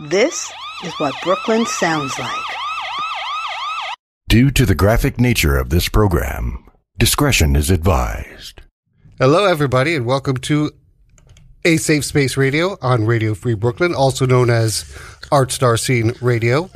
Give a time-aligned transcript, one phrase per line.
[0.00, 0.52] This
[0.84, 2.30] is what Brooklyn sounds like.
[4.28, 8.62] Due to the graphic nature of this program, discretion is advised.
[9.18, 10.70] Hello, everybody, and welcome to
[11.64, 14.84] A Safe Space Radio on Radio Free Brooklyn, also known as
[15.32, 16.70] Art Star Scene Radio.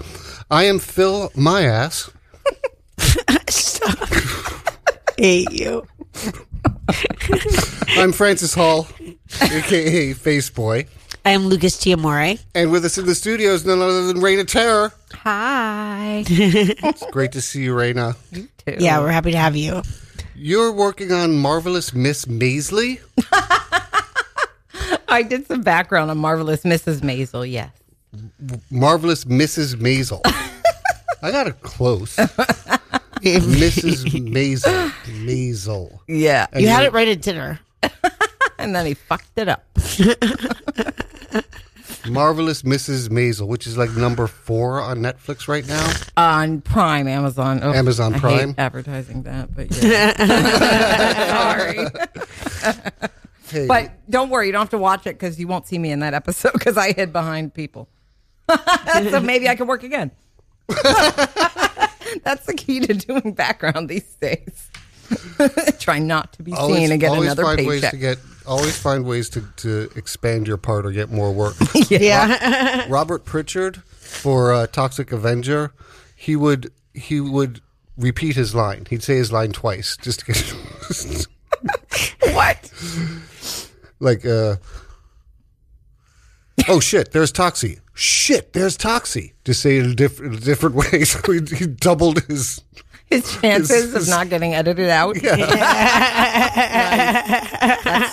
[0.50, 2.10] I am Phil Myass.
[3.48, 3.98] Stop.
[5.16, 5.86] Hate you.
[7.90, 8.88] I'm Francis Hall,
[9.40, 10.88] aka Face Boy.
[11.24, 12.40] I'm Lucas Tiamore.
[12.54, 14.92] And with us in the studio is none other than Raina Terror.
[15.14, 16.24] Hi.
[16.28, 18.16] It's great to see you, Raina.
[18.32, 18.76] You too.
[18.80, 19.82] Yeah, we're happy to have you.
[20.34, 23.00] You're working on Marvelous Miss Maisley?
[25.08, 27.00] I did some background on Marvelous Mrs.
[27.00, 27.70] Maisel, yes.
[28.70, 29.76] Marvelous Mrs.
[29.76, 30.20] Maisel.
[31.22, 32.16] I got it close.
[32.16, 34.04] Mrs.
[34.28, 34.90] Maisel.
[35.24, 36.00] Maisel.
[36.08, 36.46] Yeah.
[36.52, 37.60] And You had it right at dinner.
[38.58, 39.71] And then he fucked it up.
[42.08, 43.10] Marvelous Mrs.
[43.10, 45.92] Maisel, which is like number four on Netflix right now.
[46.16, 47.60] On Prime, Amazon.
[47.62, 48.54] Oh, Amazon Prime?
[48.58, 50.16] advertising that, but yeah.
[51.52, 51.86] Sorry.
[53.50, 55.92] Hey, But don't worry, you don't have to watch it because you won't see me
[55.92, 57.88] in that episode because I hid behind people.
[59.10, 60.10] so maybe I can work again.
[62.24, 64.70] That's the key to doing background these days.
[65.78, 67.90] Try not to be seen and get always another find ways paycheck.
[67.92, 71.54] to get always find ways to, to expand your part or get more work.
[71.88, 72.86] Yeah.
[72.88, 75.72] Robert Prichard for uh, Toxic Avenger,
[76.16, 77.60] he would he would
[77.96, 78.86] repeat his line.
[78.88, 81.26] He'd say his line twice just to get
[82.34, 82.72] what?
[84.00, 84.56] like uh
[86.68, 87.80] Oh shit, there's Toxie.
[87.94, 89.32] Shit, there's Toxie.
[89.44, 91.10] Just say it in different different ways.
[91.10, 92.62] So he, he doubled his
[93.12, 95.14] His chances of not getting edited out.
[95.22, 95.34] That's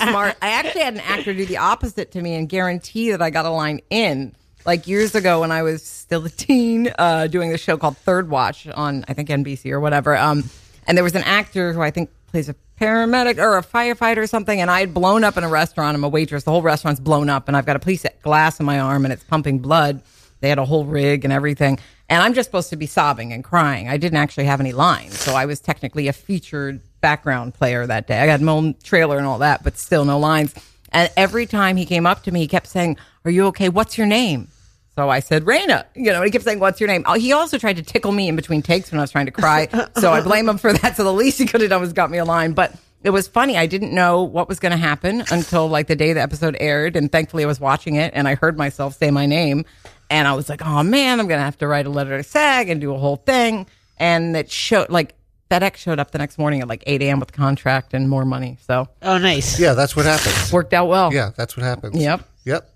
[0.10, 0.36] smart.
[0.42, 3.46] I actually had an actor do the opposite to me and guarantee that I got
[3.46, 4.36] a line in.
[4.66, 8.30] Like years ago when I was still a teen, uh, doing the show called Third
[8.30, 10.18] Watch on I think NBC or whatever.
[10.18, 10.44] Um,
[10.86, 14.28] and there was an actor who I think plays a paramedic or a firefighter or
[14.28, 15.96] something, and I had blown up in a restaurant.
[15.96, 16.44] I'm a waitress.
[16.44, 19.14] The whole restaurant's blown up, and I've got a police glass in my arm, and
[19.14, 20.02] it's pumping blood.
[20.42, 21.80] They had a whole rig and everything.
[22.10, 23.88] And I'm just supposed to be sobbing and crying.
[23.88, 25.20] I didn't actually have any lines.
[25.20, 28.20] So I was technically a featured background player that day.
[28.20, 30.54] I got my own trailer and all that, but still no lines.
[30.92, 33.70] And every time he came up to me, he kept saying, Are you okay?
[33.70, 34.48] What's your name?
[34.96, 35.86] So I said, Raina.
[35.96, 37.06] You know, he kept saying, What's your name?
[37.18, 39.68] He also tried to tickle me in between takes when I was trying to cry.
[40.00, 40.98] so I blame him for that.
[40.98, 42.54] So the least he could have done was got me a line.
[42.54, 43.56] But it was funny.
[43.56, 46.96] I didn't know what was going to happen until like the day the episode aired.
[46.96, 49.64] And thankfully I was watching it and I heard myself say my name.
[50.10, 52.24] And I was like, oh man, I'm going to have to write a letter to
[52.24, 53.68] SAG and do a whole thing.
[53.98, 55.14] And it showed like
[55.52, 57.20] FedEx showed up the next morning at like 8 a.m.
[57.20, 58.58] with contract and more money.
[58.66, 59.60] So Oh, nice.
[59.60, 60.52] Yeah, that's what happes.
[60.54, 61.14] worked out well.
[61.14, 61.96] Yeah, that's what happens.
[62.02, 62.22] Yep.
[62.46, 62.70] Yep.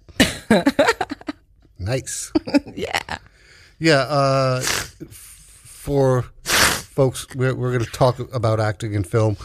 [1.79, 2.31] nice.
[2.75, 3.17] Yeah.
[3.79, 4.61] Yeah, uh,
[5.09, 9.35] for folks, we're, we're going to talk about acting in film.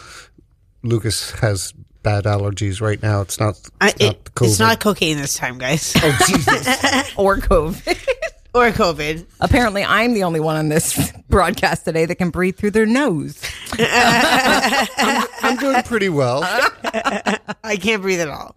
[0.82, 1.72] Lucas has
[2.02, 3.20] bad allergies right now.
[3.20, 3.58] It's not.
[3.58, 4.46] It's, I, not it, COVID.
[4.48, 5.94] it's not cocaine this time, guys.
[6.02, 6.66] Oh Jesus!
[7.16, 7.98] Or COVID.
[8.54, 9.26] or COVID.
[9.40, 13.42] Apparently, I'm the only one on this broadcast today that can breathe through their nose.
[13.78, 16.40] I'm doing pretty well.
[16.44, 18.56] I can't breathe at all.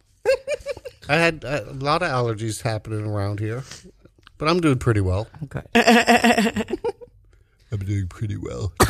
[1.10, 3.64] I had uh, a lot of allergies happening around here,
[4.38, 5.28] but I'm doing pretty well.
[5.44, 6.78] Okay.
[7.72, 8.74] I'm doing pretty well.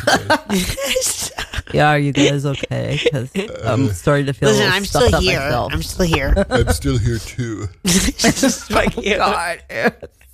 [1.72, 3.00] Yeah, are you guys okay?
[3.02, 3.30] Because
[3.64, 4.50] I'm uh, starting to feel.
[4.50, 5.40] Listen, a little I'm stuffed still here.
[5.40, 5.72] myself.
[5.72, 6.34] I'm still here.
[6.50, 7.66] I'm still here too.
[7.86, 9.16] Fuck you.
[9.16, 9.62] God,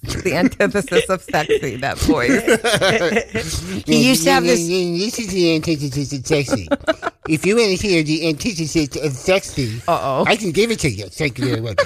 [0.02, 1.76] the antithesis of sexy.
[1.76, 3.84] That voice.
[3.84, 4.66] He used to have this.
[4.66, 6.68] This is the antithesis of sexy.
[7.28, 10.24] if you want to hear the antithesis of sexy, Uh-oh.
[10.26, 11.06] I can give it to you.
[11.06, 11.78] Thank you very much.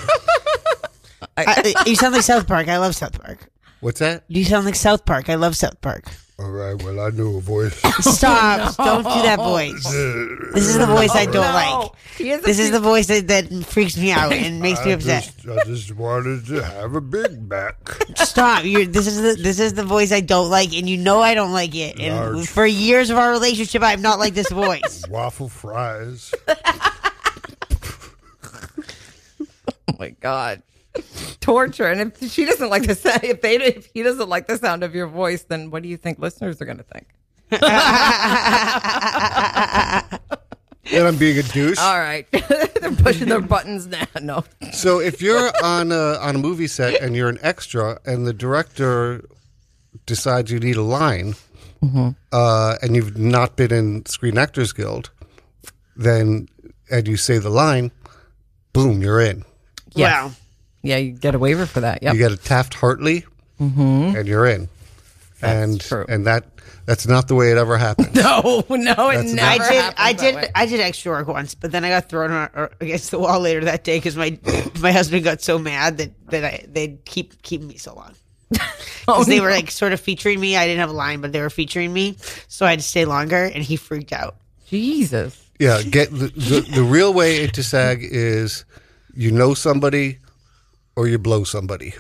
[1.37, 2.69] I, uh, you sound like South Park.
[2.69, 3.51] I love South Park.
[3.81, 4.25] What's that?
[4.29, 5.29] You sound like South Park.
[5.29, 6.05] I love South Park.
[6.43, 6.83] All right.
[6.83, 7.81] Well, I know a voice.
[8.01, 8.77] Stop.
[8.77, 9.85] Don't do that voice.
[9.85, 11.93] This is the voice I don't like.
[12.17, 14.93] He is a This is the voice that, that freaks me out and makes me
[14.93, 15.33] upset.
[15.49, 17.77] I just wanted to have a Big back.
[18.17, 18.65] Stop!
[18.65, 21.35] You're, this is the this is the voice I don't like, and you know I
[21.35, 22.01] don't like it.
[22.01, 22.49] And Large.
[22.49, 25.05] for years of our relationship, I've not liked this voice.
[25.11, 26.33] Waffle fries.
[29.89, 30.63] Oh my god.
[31.41, 31.87] Torture.
[31.87, 34.83] And if she doesn't like the sound, if they if he doesn't like the sound
[34.85, 37.09] of your voice, then what do you think listeners are going to think?
[40.93, 41.79] and I'm being a douche.
[41.79, 42.27] All right,
[42.81, 44.07] they're pushing their buttons now.
[44.21, 48.27] No, So if you're on a on a movie set and you're an extra, and
[48.27, 49.25] the director
[50.07, 51.35] decides you need a line,
[52.33, 55.11] uh, and you've not been in Screen Actors Guild,
[55.97, 56.49] then
[56.91, 57.91] and you say the line,
[58.73, 59.45] boom, you're in.
[59.95, 60.13] Yes.
[60.23, 60.33] Wow.
[60.83, 62.03] Yeah, you get a waiver for that.
[62.03, 63.25] Yeah, You get a Taft Hartley,
[63.61, 64.17] mm-hmm.
[64.17, 64.69] and you're in.
[65.41, 66.05] and true.
[66.09, 66.45] and that
[66.87, 68.15] that's not the way it ever happened.
[68.17, 69.95] no, no, it That's- never I did.
[69.97, 70.35] I did.
[70.35, 70.51] way.
[70.55, 73.39] I did extra work once, but then I got thrown ar- ar- against the wall
[73.41, 74.37] later that day because my
[74.81, 78.15] my husband got so mad that that I they'd keep keeping me so long.
[79.09, 80.57] Oh, Because they were like sort of featuring me.
[80.57, 83.05] I didn't have a line, but they were featuring me, so I had to stay
[83.05, 84.37] longer, and he freaked out.
[84.69, 85.41] Jesus.
[85.59, 88.65] yeah, get the, the the real way into SAG is
[89.15, 90.19] you know somebody
[90.97, 91.95] or you blow somebody.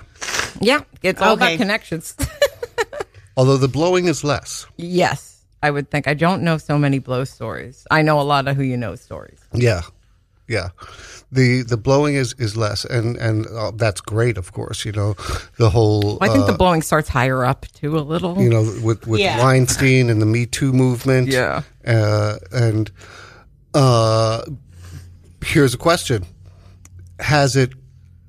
[0.61, 1.47] Yeah, it's all Okay.
[1.55, 2.15] about connections.
[3.37, 4.67] Although the blowing is less.
[4.77, 6.07] yes, I would think.
[6.07, 7.87] I don't know so many blow stories.
[7.91, 9.39] I know a lot of who you know stories.
[9.55, 9.83] Yeah,
[10.49, 10.69] yeah.
[11.33, 14.37] The the blowing is is less, and and uh, that's great.
[14.37, 15.15] Of course, you know
[15.57, 16.19] the whole.
[16.21, 18.39] Well, I think uh, the blowing starts higher up too, a little.
[18.39, 19.39] you know, with with Yeah.
[19.43, 21.29] Weinstein and the Me Too movement.
[21.29, 21.63] Yeah.
[21.87, 22.91] Uh, and
[23.73, 24.43] uh,
[25.43, 26.27] here's a question:
[27.19, 27.73] Has it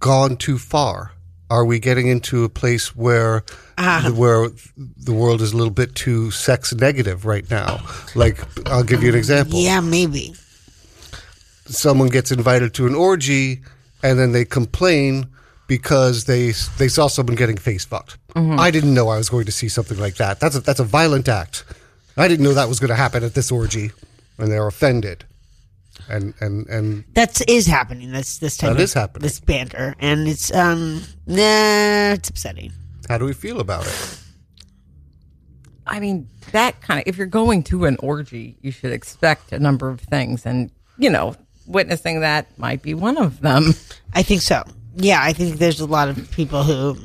[0.03, 1.13] gone too far?
[1.49, 3.43] Are we getting into a place where
[3.77, 4.11] ah.
[4.13, 7.79] where the world is a little bit too sex negative right now?
[8.15, 9.59] Like, I'll give you an example.
[9.59, 10.35] Yeah, maybe.
[11.65, 13.61] Someone gets invited to an orgy,
[14.03, 15.27] and then they complain
[15.67, 18.17] because they they saw someone getting face fucked.
[18.35, 18.59] Mm-hmm.
[18.59, 20.39] I didn't know I was going to see something like that.
[20.39, 21.63] That's a, that's a violent act.
[22.17, 23.91] I didn't know that was going to happen at this orgy,
[24.37, 25.25] and they're offended.
[26.09, 28.11] And and and That's is happening.
[28.11, 29.23] That's this type That of is happening.
[29.23, 32.71] This banter, and it's um, nah, it's upsetting.
[33.07, 34.19] how do we feel about it?
[35.85, 39.59] I mean, that kind of, if you're going to an orgy, you should expect a
[39.59, 40.45] number of things.
[40.45, 41.35] And, you know,
[41.67, 43.73] witnessing that might be one of them.
[44.13, 44.63] I think so.
[44.95, 46.97] Yeah, I think there's a lot of people who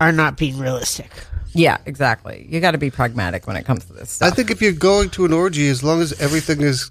[0.00, 1.10] are not being realistic.
[1.52, 2.46] Yeah, exactly.
[2.50, 4.32] You got to be pragmatic when it comes to this stuff.
[4.32, 6.90] I think if you're going to an orgy, as long as everything is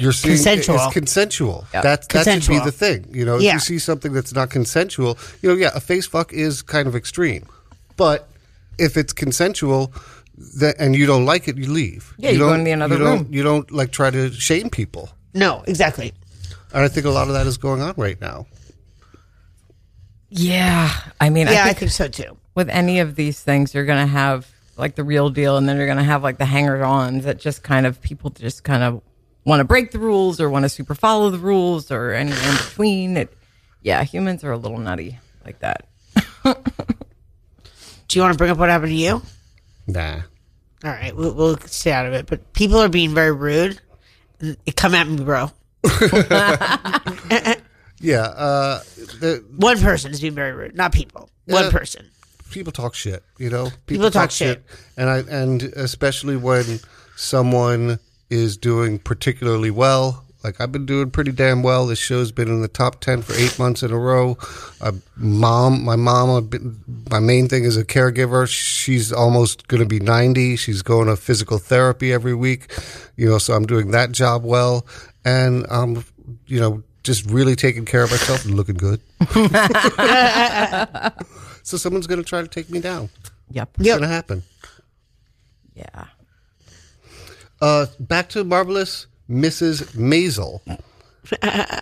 [0.00, 0.76] you're seeing Consensual.
[0.76, 1.82] is consensual, Yeah.
[1.82, 3.06] that that should be the thing.
[3.12, 3.54] You know, if Yeah.
[3.54, 6.94] you see something that's not consensual, you know, yeah, a face fuck is kind of
[6.96, 7.44] extreme,
[7.96, 8.28] but
[8.78, 9.92] if it's consensual.
[10.60, 12.14] That, and you don't like it, you leave.
[12.16, 13.28] Yeah, you go don't- into another you don't, room.
[13.30, 16.14] You don't like try to shame people, No, exactly.
[16.72, 18.46] and I think a lot of that is going on right now.
[20.30, 20.90] yeah.
[21.20, 22.36] I mean, Yeah, I I think think so too.
[22.54, 24.46] with any of these things, you're going to have
[24.78, 27.38] like the real deal, and then you're going to have like the hangers ons that
[27.38, 29.02] just kind of people just kind of
[29.44, 32.56] want to break the rules or want to super follow the rules or anywhere in
[32.56, 33.16] between.
[33.16, 33.32] It,
[33.82, 35.86] yeah, humans are a little nutty like that.
[36.44, 39.22] Do you want to bring up what happened to you?
[39.86, 40.20] Nah,
[40.84, 42.26] All right, we'll, we'll stay out of it.
[42.26, 43.80] But people are being very rude.
[44.76, 45.50] Come at me, bro.
[48.00, 48.80] yeah, uh,
[49.20, 51.28] the, One person is being very rude, not people.
[51.46, 51.70] One Yeah.
[51.70, 52.06] person.
[52.50, 53.22] people talk shit.
[53.38, 54.62] You know, People talk shit.
[54.96, 56.80] and I and especially when
[57.16, 57.98] someone
[58.30, 60.24] is doing particularly well.
[60.42, 61.86] Like I've been doing pretty damn well.
[61.86, 64.38] This show's been in the top ten for eight months in a row.
[64.80, 68.48] Uh, mom, my mom, been, my main thing is a caregiver.
[68.48, 70.56] She's almost going to be ninety.
[70.56, 72.72] She's going to physical therapy every week.
[73.16, 74.86] You know, so I'm doing that job well,
[75.26, 76.04] and I'm,
[76.46, 79.00] you know, just really taking care of myself and looking good.
[81.62, 83.10] so someone's going to try to take me down.
[83.50, 83.70] Yep.
[83.78, 84.42] It's going to happen.
[85.74, 86.06] Yeah.
[87.60, 89.92] Uh, back to marvelous Mrs.
[89.96, 90.60] Maisel.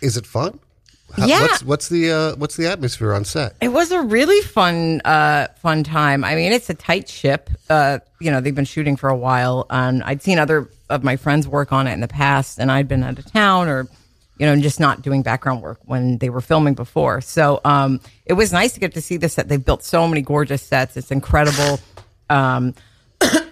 [0.00, 0.58] Is it fun?
[1.16, 1.42] How- Yeah.
[1.42, 3.54] What's, what's the uh, what's the atmosphere on set?
[3.60, 6.24] It was a really fun, uh, fun time.
[6.24, 7.50] I mean, it's a tight ship.
[7.70, 9.66] Uh, you know, they've been shooting for a while.
[9.70, 12.88] Um, I'd seen other of my friends work on it in the past, and I'd
[12.88, 13.86] been out of town or,
[14.38, 17.20] you know, just not doing background work when they were filming before.
[17.20, 19.48] So um, it was nice to get to see the set.
[19.48, 20.96] They've built so many gorgeous sets.
[20.96, 21.78] It's incredible.
[22.30, 22.74] Um,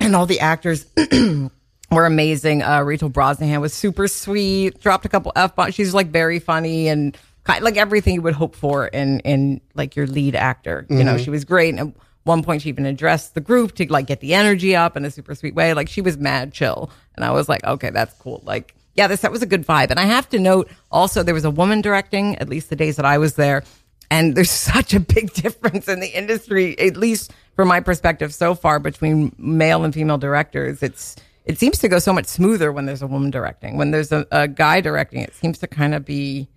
[0.00, 0.86] and all the actors
[1.90, 2.62] were amazing.
[2.62, 5.74] Uh, Rachel Brosnahan was super sweet, dropped a couple F bombs.
[5.74, 9.96] She's like very funny and kind like everything you would hope for in, in like
[9.96, 10.86] your lead actor.
[10.88, 11.70] You know, she was great.
[11.70, 14.96] And at one point she even addressed the group to like get the energy up
[14.96, 15.74] in a super sweet way.
[15.74, 16.90] Like she was mad chill.
[17.16, 18.42] And I was like, okay, that's cool.
[18.44, 19.90] Like, yeah, this set was a good vibe.
[19.90, 22.96] And I have to note also there was a woman directing, at least the days
[22.96, 23.62] that I was there.
[24.10, 28.54] And there's such a big difference in the industry, at least from my perspective so
[28.54, 30.82] far, between male and female directors.
[30.82, 33.76] It's it seems to go so much smoother when there's a woman directing.
[33.76, 36.48] When there's a, a guy directing, it seems to kind of be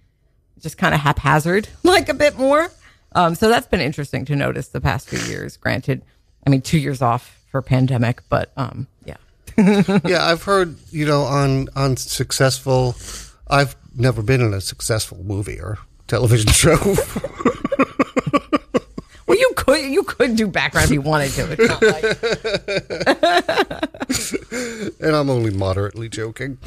[0.59, 2.69] just kind of haphazard, like a bit more.
[3.15, 5.57] Um, so that's been interesting to notice the past few years.
[5.57, 6.03] Granted,
[6.45, 9.17] I mean two years off for pandemic, but um, yeah.
[9.57, 12.95] yeah, I've heard you know on on successful.
[13.47, 15.77] I've never been in a successful movie or
[16.13, 16.77] television show.
[19.25, 21.51] Well, you could you could do background if you wanted to.
[21.53, 22.03] It's not like
[25.01, 26.59] and I'm only moderately joking.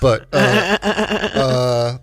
[0.00, 1.98] But uh, uh,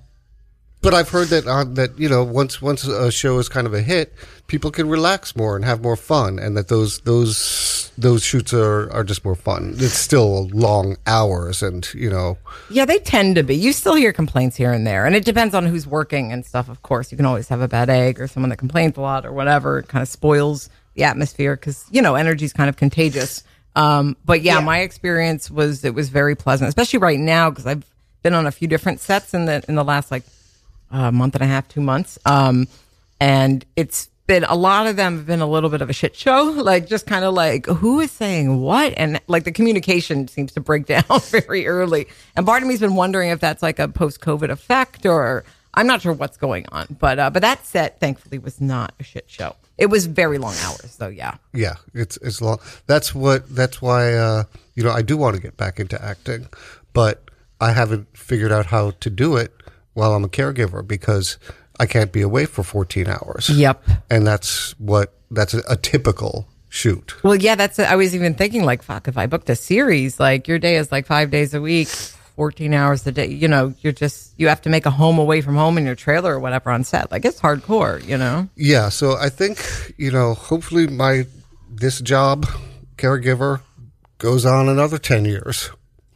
[0.81, 3.73] But I've heard that on that you know once once a show is kind of
[3.73, 4.13] a hit,
[4.47, 8.91] people can relax more and have more fun, and that those those those shoots are
[8.91, 9.75] are just more fun.
[9.77, 12.38] It's still long hours, and you know,
[12.69, 13.55] Yeah, they tend to be.
[13.55, 16.67] You still hear complaints here and there, and it depends on who's working and stuff.
[16.67, 19.25] Of course, you can always have a bad egg or someone that complains a lot
[19.25, 19.79] or whatever.
[19.79, 23.43] It kind of spoils the atmosphere because you know energy is kind of contagious.
[23.75, 27.85] Um, but yeah, my experience was it was very pleasant, especially right now because I've
[28.23, 30.23] been on a few different sets in the in the last like
[30.91, 32.19] a month and a half, two months.
[32.25, 32.67] Um,
[33.19, 36.15] and it's been a lot of them have been a little bit of a shit
[36.15, 40.53] show, like just kind of like who is saying what, and like the communication seems
[40.53, 42.07] to break down very early.
[42.36, 45.43] And part of me's been wondering if that's like a post COVID effect or
[45.74, 46.98] I'm not sure what's going on.
[47.00, 49.55] But uh, but that set thankfully was not a shit show.
[49.77, 51.07] It was very long hours though.
[51.07, 51.36] Yeah.
[51.53, 52.60] yeah, it's it's long.
[52.88, 54.43] That's what that's why uh,
[54.75, 56.48] you know I do want to get back into acting,
[56.93, 57.29] but
[57.60, 59.53] I haven't figured out how to do it
[59.93, 61.38] while I'm a caregiver because
[61.79, 63.50] I can't be away for 14 hours.
[63.50, 63.83] Yep.
[64.10, 67.15] and that's what that's a, a typical shoot.
[67.24, 67.79] Well, yeah, that's.
[67.79, 70.91] I was even thinking like, fuck, if I booked a series, like your day is
[70.91, 73.27] like five days a week, fourteen hours a day.
[73.27, 75.95] You know, you're just you have to make a home away from home in your
[75.95, 77.12] trailer or whatever on set.
[77.12, 78.05] Like it's hardcore.
[78.05, 78.50] You know.
[78.55, 79.60] Yeah, so I think
[79.98, 81.25] you know, hopefully my
[81.69, 82.45] this job,
[82.98, 83.62] caregiver,
[84.17, 85.71] goes on another 10 years.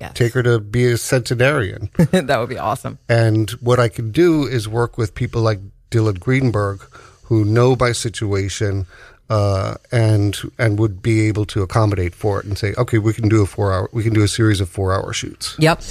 [0.05, 0.13] Yes.
[0.13, 1.89] Take her to be a centenarian.
[2.11, 2.99] that would be awesome.
[3.09, 5.59] And what I can do is work with people like
[5.91, 6.81] Dylan Greenberg,
[7.23, 8.85] who know my situation
[9.29, 13.27] uh, and and would be able to accommodate for it and say, okay, we can
[13.27, 15.55] do a four hour, we can do a series of four hour shoots.
[15.59, 15.81] Yep.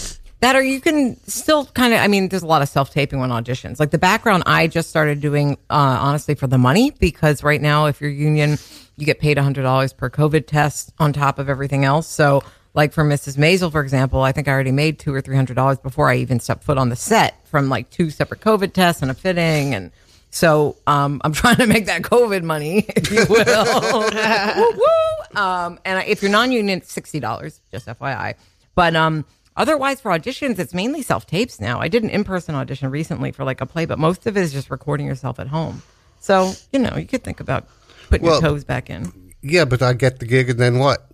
[0.40, 3.20] That or you can still kind of, I mean, there's a lot of self taping
[3.20, 3.80] on auditions.
[3.80, 7.86] Like the background, I just started doing, uh, honestly, for the money because right now,
[7.86, 8.58] if you're union,
[8.96, 12.06] you get paid $100 per COVID test on top of everything else.
[12.06, 12.44] So,
[12.74, 13.36] like for Mrs.
[13.38, 16.16] Maisel, for example, I think I already made two or three hundred dollars before I
[16.16, 19.74] even stepped foot on the set from like two separate COVID tests and a fitting.
[19.74, 19.92] And
[20.30, 24.04] so um, I'm trying to make that COVID money, if you will.
[24.56, 25.40] woo, woo.
[25.40, 28.34] Um, and if you're non-union, it's sixty dollars, just FYI.
[28.74, 29.24] But um,
[29.56, 31.80] otherwise, for auditions, it's mainly self tapes now.
[31.80, 34.52] I did an in-person audition recently for like a play, but most of it is
[34.52, 35.82] just recording yourself at home.
[36.18, 37.68] So you know, you could think about
[38.08, 39.12] putting Well- your toes back in.
[39.46, 41.06] Yeah, but I get the gig and then what?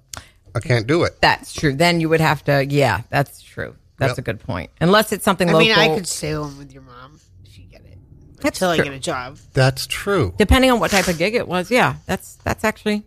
[0.55, 1.21] I can't do it.
[1.21, 1.75] That's true.
[1.75, 2.65] Then you would have to.
[2.65, 3.77] Yeah, that's true.
[3.99, 4.19] That's Yep.
[4.19, 4.71] a good point.
[4.81, 5.61] Unless it's something local.
[5.61, 5.83] I local.
[5.83, 7.99] mean, I could stay home with your mom if you get it
[8.41, 8.85] That's until I true.
[8.87, 9.39] get a job.
[9.53, 10.35] That's true.
[10.39, 11.71] depending on what type of gig it was.
[11.71, 13.03] Yeah, that's that's actually.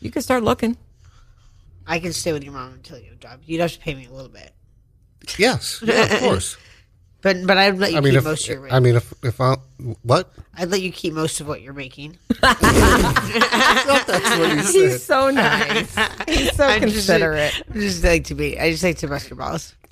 [0.00, 0.76] You could start looking.
[1.86, 3.40] I can stay with your mom until you get a job.
[3.46, 4.52] You'd have to pay me a little bit,
[5.38, 6.56] Yes, yeah, of course.
[7.24, 8.72] But but I'd let you I mean, keep if most of your.
[8.72, 9.56] I mean, if if I
[10.02, 10.30] what?
[10.56, 12.16] I'd let you keep most of what you're making.
[12.40, 12.62] That's
[14.38, 15.92] what you He's so nice.
[16.28, 17.62] He's so I'm just- considerate.
[17.70, 18.60] I just like to be.
[18.60, 19.74] I just like to bust your balls.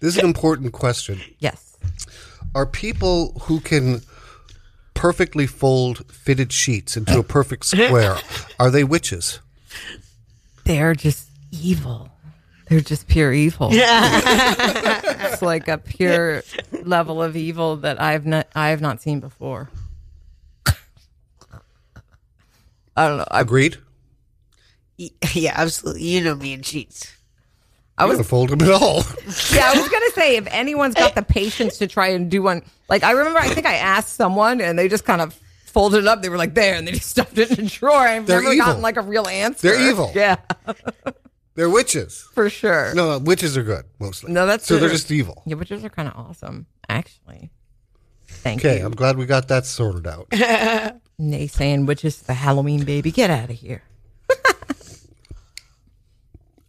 [0.00, 1.18] This is an important question.
[1.38, 1.78] yes.
[2.54, 4.02] Are people who can
[4.92, 8.18] perfectly fold fitted sheets into a perfect square,
[8.60, 9.40] are they witches?
[10.64, 12.10] They're just evil.
[12.66, 13.72] They're just pure evil.
[13.72, 14.20] Yeah.
[15.32, 16.42] it's like a pure
[16.82, 19.68] level of evil that I've not I have not seen before.
[22.96, 23.26] I don't know.
[23.30, 23.76] I, Agreed?
[24.96, 26.04] Yeah, absolutely.
[26.04, 27.10] You know me and sheets.
[27.98, 29.02] I was fold them at all.
[29.52, 32.62] yeah, I was gonna say if anyone's got the patience to try and do one,
[32.88, 35.34] like I remember, I think I asked someone and they just kind of
[35.66, 36.22] folded it up.
[36.22, 37.96] They were like there, and they just stuffed it in a drawer.
[37.96, 38.66] I've They're never evil.
[38.66, 39.68] gotten like a real answer.
[39.68, 40.10] They're evil.
[40.14, 40.36] Yeah,
[41.54, 42.28] They're witches.
[42.32, 42.92] for sure.
[42.94, 44.32] No, no, witches are good mostly.
[44.32, 45.42] No, that's so they're just evil.
[45.46, 47.50] Yeah, witches are kind of awesome, actually.
[48.26, 48.86] Thank Okay, you.
[48.86, 50.28] I'm glad we got that sorted out.
[51.20, 53.82] Naysaying witches, the Halloween baby, get out of here.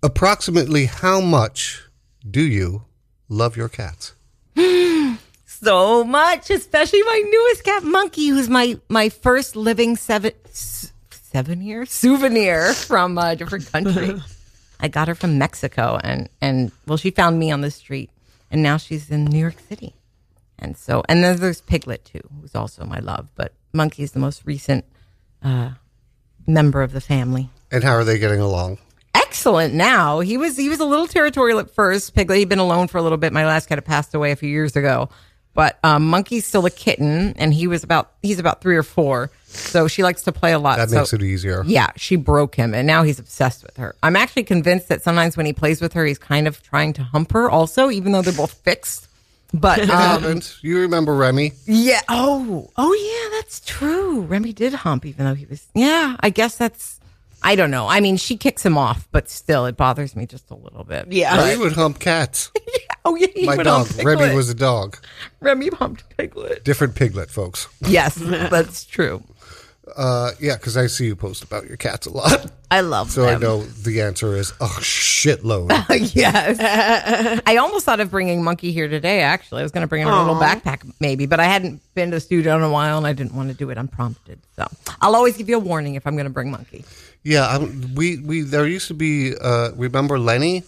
[0.04, 1.84] Approximately how much
[2.30, 2.84] do you
[3.28, 4.14] love your cats?
[5.46, 11.86] so much, especially my newest cat, Monkey, who's my my first living seven seven year
[11.88, 14.22] souvenir from a different country.
[14.80, 18.10] I got her from Mexico, and and well, she found me on the street,
[18.52, 19.96] and now she's in New York City.
[20.58, 24.20] And so, and then there's Piglet too, who's also my love, but Monkey is the
[24.20, 24.86] most recent
[25.44, 25.72] uh,
[26.48, 28.78] member of the family And how are they getting along?
[29.14, 30.22] excellent now.
[30.22, 32.14] He was he was a little territorial at first.
[32.16, 33.34] Piglet, he'd been alone for a little bit.
[33.34, 35.10] My last cat had passed away a few years ago.
[35.56, 39.32] But um, Monkey's still a kitten, and he was about he's about three or four.
[39.48, 40.78] So she likes to play a lot.
[40.78, 41.64] That So- makes it easier.
[41.66, 43.96] Yeah, she broke him, and now he's obsessed with her.
[44.04, 47.04] I'm actually convinced that sometimes when he plays with her, he's kind of trying to
[47.04, 49.08] hump her, also, even though they're both fixed.
[49.54, 50.42] But um.
[50.62, 51.54] You remember Remy?
[51.66, 52.02] yeah.
[52.10, 54.22] Oh, oh yeah, that's true.
[54.22, 55.66] Remy did hump, even though he was.
[55.74, 57.00] Yeah, I guess that's.
[57.46, 57.88] I don't know.
[57.88, 61.12] I mean, she kicks him off, but still, it bothers me just a little bit.
[61.12, 61.48] Yeah.
[61.48, 62.52] We would hump cats.
[62.56, 62.96] yeah.
[63.06, 64.98] Oh yeah, he My went dog, on Remy, was a dog.
[65.42, 66.64] Remy humped Piglet.
[66.64, 67.68] Different piglet, folks.
[67.82, 69.24] Yes, that's true.
[69.96, 72.52] Uh, yeah, because I see you post about your cats a lot.
[72.72, 75.70] I love So I know the answer is a shitload.
[76.16, 77.42] yes.
[77.46, 79.60] I almost thought of bringing Monkey here today, actually.
[79.60, 82.10] I was going to bring him in a little backpack, maybe, but I hadn't been
[82.10, 84.40] to the studio in a while and I didn't want to do it unprompted.
[84.56, 84.68] So
[85.02, 86.84] I'll always give you a warning if I'm going to bring Monkey.
[87.26, 89.36] Yeah, um, we we there used to be.
[89.36, 90.64] Uh, remember Lenny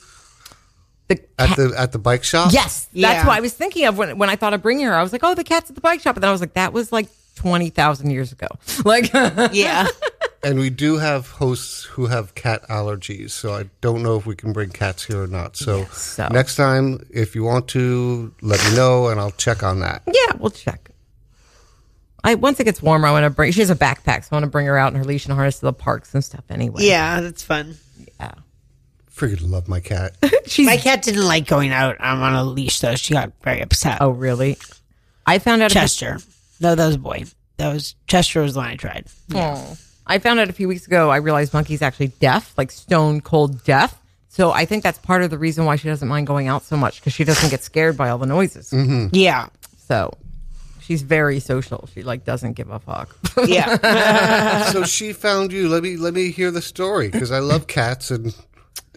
[1.07, 2.51] The at the at the bike shop?
[2.51, 3.25] yes, that's Yeah.
[3.27, 4.93] what I was thinking of when, when I thought of bringing her.
[4.93, 6.15] I was like, oh, the cat's at the bike shop.
[6.17, 8.47] And then I was like, that was like 20,000 years ago.
[8.83, 9.13] Like,
[9.53, 9.87] Yeah.
[10.43, 14.35] And we do have hosts who have cat allergies, so I don't know if we
[14.35, 15.57] can bring cats here or not.
[15.57, 19.79] So, so- next time, if you want to, let me know and I'll check on
[19.81, 20.03] that.
[20.07, 20.91] yeah, we'll check.
[22.27, 24.35] I Once it gets warmer, I want to bring, she has a backpack, so I
[24.35, 26.43] want to bring her out in her leash and harness to the parks and stuff
[26.49, 26.83] anyway.
[26.83, 27.77] Yeah, that's fun.
[28.19, 28.33] Yeah.
[29.15, 30.17] Freaking love my cat.
[30.45, 32.95] She's My cat didn't like going out um, on a leash, though.
[32.95, 33.99] She got very upset.
[34.01, 34.57] Oh, really?
[35.25, 35.71] I found out.
[35.71, 36.17] a few- Chester.
[36.59, 37.23] No, that was a boy.
[37.55, 39.07] That was Chester was the one I tried.
[39.33, 39.77] Oh.
[40.05, 41.09] I found out a few weeks ago.
[41.09, 43.97] I realized Monkey's actually deaf, like stone cold deaf.
[44.27, 46.75] So I think that's part of the reason why she doesn't mind going out so
[46.75, 48.71] much because she doesn't get scared by all the noises.
[49.13, 49.47] Yeah.
[49.87, 50.13] So
[50.87, 51.87] she's very social.
[51.93, 53.15] She like doesn't give a fuck.
[53.45, 54.71] Yeah.
[54.71, 55.67] so she found you.
[55.69, 58.35] Let me let me hear the story because I love cats and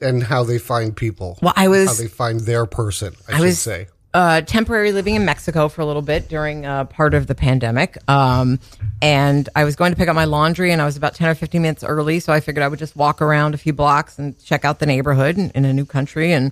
[0.01, 1.39] and how they find people.
[1.43, 3.15] Well, I was- how they find their person.
[3.29, 3.89] I, I should was say.
[4.15, 7.99] uh, temporary living in Mexico for a little bit during uh, part of the pandemic.
[8.09, 8.59] Um,
[9.03, 11.35] and I was going to pick up my laundry and I was about 10 or
[11.35, 12.19] 15 minutes early.
[12.21, 14.87] So I figured I would just walk around a few blocks and check out the
[14.87, 16.33] neighborhood in, in a new country.
[16.33, 16.51] And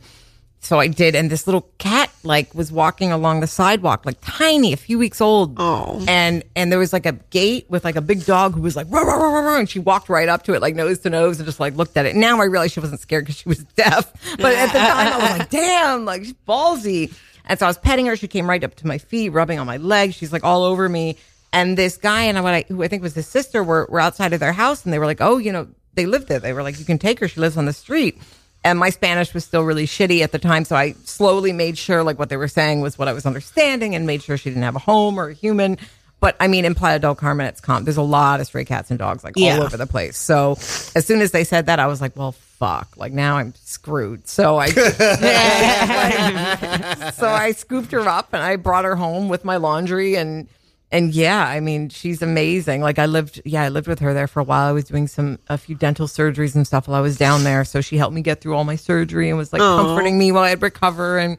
[0.61, 1.15] so I did.
[1.15, 5.21] And this little cat like was walking along the sidewalk, like tiny, a few weeks
[5.21, 5.55] old.
[5.59, 6.05] Oh.
[6.09, 8.87] And, and there was like a gate with like a big dog who was like,
[8.91, 11.47] rah, rah, rah, and she walked right up to it, like nose to nose and
[11.47, 12.17] just like looked at it.
[12.17, 14.13] Now I realized she wasn't scared because she was deaf.
[14.37, 17.15] But at the time I was like, damn, like she's ballsy.
[17.45, 18.17] And so I was petting her.
[18.17, 20.15] She came right up to my feet, rubbing on my legs.
[20.15, 21.17] She's like all over me.
[21.53, 24.41] And this guy and I, who I think was his sister were, were outside of
[24.41, 26.39] their house and they were like, oh, you know, they live there.
[26.39, 27.29] They were like, you can take her.
[27.29, 28.19] She lives on the street.
[28.65, 30.65] And my Spanish was still really shitty at the time.
[30.65, 33.95] So I slowly made sure like what they were saying was what I was understanding
[33.95, 35.79] and made sure she didn't have a home or a human.
[36.21, 37.85] But I mean, in Playa del Carmen, it's calm.
[37.85, 39.59] There's a lot of stray cats and dogs like Yeah.
[39.59, 40.17] all over the place.
[40.19, 40.53] So
[40.97, 42.97] as soon as they said that, I was like, well, fuck.
[42.97, 44.27] Like now I'm screwed.
[44.27, 44.67] So I,
[47.15, 50.49] so I scooped her up and I brought her home with my laundry and
[50.91, 52.81] and yeah, I mean, she's amazing.
[52.81, 54.69] Like I lived, yeah, I lived with her there for a while.
[54.69, 57.65] I was doing some a few dental surgeries and stuff while I was down there.
[57.65, 60.45] So she helped me get through all my surgery and was like comforting me while
[60.45, 61.19] I'd recover.
[61.19, 61.37] And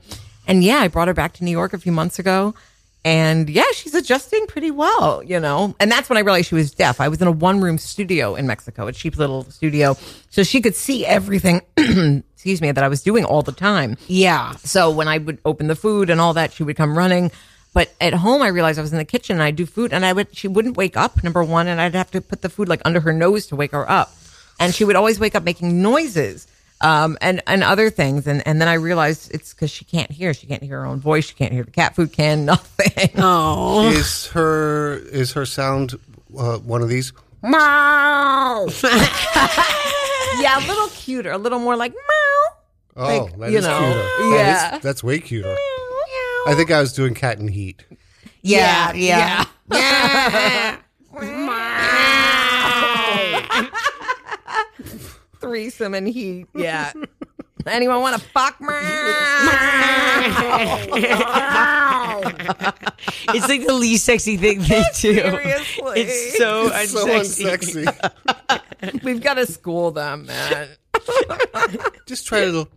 [0.47, 2.53] and yeah, I brought her back to New York a few months ago.
[3.05, 5.73] And yeah, she's adjusting pretty well, you know.
[5.79, 6.99] And that's when I realized she was deaf.
[6.99, 9.95] I was in a one room studio in Mexico, a cheap little studio.
[10.29, 13.97] So she could see everything, excuse me, that I was doing all the time.
[14.07, 14.51] Yeah.
[14.57, 17.31] So when I would open the food and all that, she would come running.
[17.73, 20.03] But at home, I realized I was in the kitchen and I'd do food and
[20.05, 22.67] I would, she wouldn't wake up, number one, and I'd have to put the food
[22.67, 24.11] like under her nose to wake her up.
[24.59, 26.47] And she would always wake up making noises,
[26.81, 28.25] um, and, and other things.
[28.27, 30.33] And, and then I realized it's because she can't hear.
[30.33, 31.27] She can't hear her own voice.
[31.27, 33.11] She can't hear the cat food can, nothing.
[33.17, 33.89] Oh.
[33.89, 35.97] Is her is her sound
[36.37, 37.13] uh, one of these?
[37.41, 38.67] Meow.
[40.41, 42.55] yeah, a little cuter, a little more like meow.
[42.95, 44.35] Oh, Like, that you is know, cuter.
[44.35, 44.75] Yeah.
[44.77, 45.55] is- that's way cuter.
[46.47, 47.85] I think I was doing cat and heat.
[48.41, 48.93] Yeah.
[48.93, 49.45] Yeah.
[49.71, 50.77] Yeah.
[55.39, 56.47] Threesome and heat.
[56.55, 56.91] Yeah.
[57.65, 58.59] Anyone want to fuck?
[58.61, 58.67] Me?
[63.33, 64.83] it's like the least sexy thing they do.
[64.93, 66.01] Seriously.
[66.01, 67.85] It's so So unsexy.
[67.85, 69.01] unsexy.
[69.03, 70.69] We've got to school them, man.
[72.05, 72.69] Just try a little.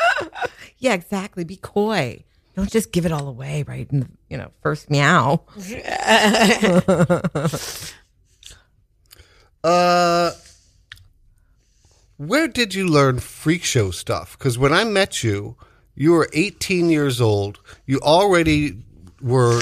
[0.80, 1.42] Yeah, exactly.
[1.42, 2.22] Be coy.
[2.54, 5.42] Don't just give it all away right in the you know first meow.
[9.64, 10.30] Uh,
[12.16, 14.38] where did you learn freak show stuff?
[14.38, 15.56] Because when I met you,
[15.96, 17.58] you were 18 years old.
[17.84, 18.78] You already
[19.20, 19.60] were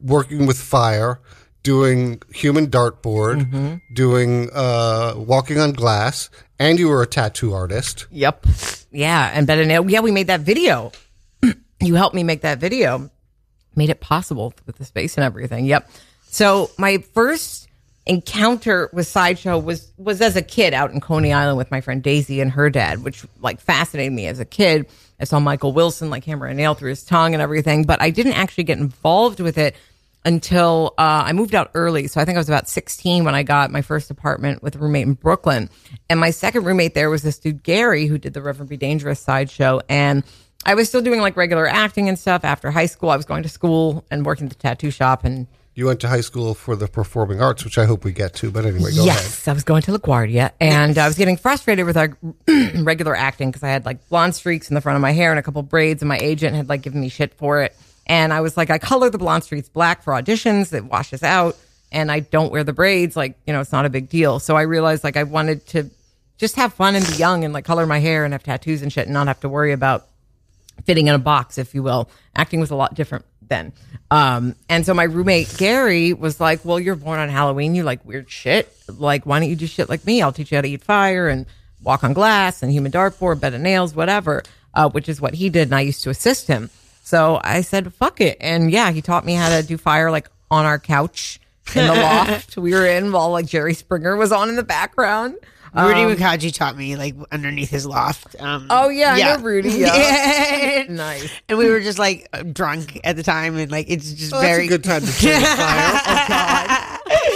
[0.00, 1.20] working with fire,
[1.64, 8.06] doing human dartboard, doing uh, walking on glass, and you were a tattoo artist.
[8.10, 8.46] Yep.
[8.90, 9.82] Yeah, and better now.
[9.82, 10.92] Yeah, we made that video.
[11.80, 13.10] you helped me make that video.
[13.76, 15.66] Made it possible with the space and everything.
[15.66, 15.90] Yep.
[16.24, 17.68] So my first
[18.06, 22.02] encounter with sideshow was was as a kid out in Coney Island with my friend
[22.02, 24.86] Daisy and her dad, which like fascinated me as a kid.
[25.20, 28.10] I saw Michael Wilson like hammer a nail through his tongue and everything, but I
[28.10, 29.76] didn't actually get involved with it
[30.24, 32.06] until uh, I moved out early.
[32.06, 34.78] So I think I was about 16 when I got my first apartment with a
[34.78, 35.70] roommate in Brooklyn.
[36.10, 39.20] And my second roommate there was this dude, Gary, who did the Reverend Be Dangerous
[39.20, 39.80] sideshow.
[39.88, 40.24] And
[40.66, 43.10] I was still doing like regular acting and stuff after high school.
[43.10, 46.08] I was going to school and working at the tattoo shop and You went to
[46.08, 48.50] high school for the performing arts, which I hope we get to.
[48.50, 49.22] But anyway, go ahead.
[49.22, 52.18] yes, I was going to LaGuardia, and I was getting frustrated with our
[52.82, 55.38] regular acting because I had like blonde streaks in the front of my hair and
[55.38, 57.76] a couple braids, and my agent had like given me shit for it.
[58.08, 61.56] And I was like, I color the blonde streaks black for auditions; it washes out,
[61.92, 63.16] and I don't wear the braids.
[63.16, 64.38] Like, you know, it's not a big deal.
[64.40, 65.90] So I realized like I wanted to
[66.38, 68.92] just have fun and be young and like color my hair and have tattoos and
[68.92, 70.06] shit, and not have to worry about
[70.86, 72.08] fitting in a box, if you will.
[72.34, 73.72] Acting was a lot different then.
[74.10, 77.74] Um, and so my roommate Gary was like, "Well, you're born on Halloween.
[77.74, 78.72] You like weird shit.
[78.88, 80.22] Like, why don't you do shit like me?
[80.22, 81.44] I'll teach you how to eat fire and
[81.82, 84.42] walk on glass and human dartboard, bed of nails, whatever."
[84.74, 86.70] Uh, which is what he did, and I used to assist him.
[87.08, 90.28] So I said, "Fuck it," and yeah, he taught me how to do fire like
[90.50, 91.40] on our couch
[91.74, 95.36] in the loft we were in while like Jerry Springer was on in the background.
[95.74, 98.36] Rudy Wakaji taught me like underneath his loft.
[98.38, 99.70] Um, Oh yeah, I know Rudy.
[99.78, 99.96] Yeah.
[99.96, 100.84] Yeah.
[100.90, 101.30] nice.
[101.48, 104.52] and we were just like drunk at the time, and like it's just Well, that's
[104.52, 106.00] very a good time to change fire.
[106.04, 106.84] Oh God!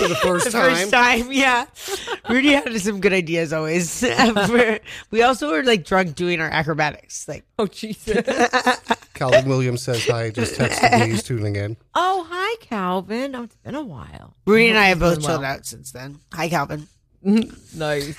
[0.02, 0.70] For the first the time.
[0.76, 1.66] first time, yeah.
[2.28, 4.02] Rudy had some good ideas always.
[4.02, 4.80] We're-
[5.22, 7.26] also were like drunk doing our acrobatics.
[7.28, 8.26] Like, Oh Jesus.
[9.14, 10.30] Calvin Williams says hi.
[10.30, 11.10] Just texted me.
[11.12, 11.76] He's tuning in.
[11.94, 13.34] Oh, hi, Calvin.
[13.36, 14.34] Oh, it's been a while.
[14.46, 15.52] Rudy and I have both doing chilled well.
[15.52, 16.18] out since then.
[16.32, 16.88] Hi, Calvin.
[17.22, 18.18] Nice.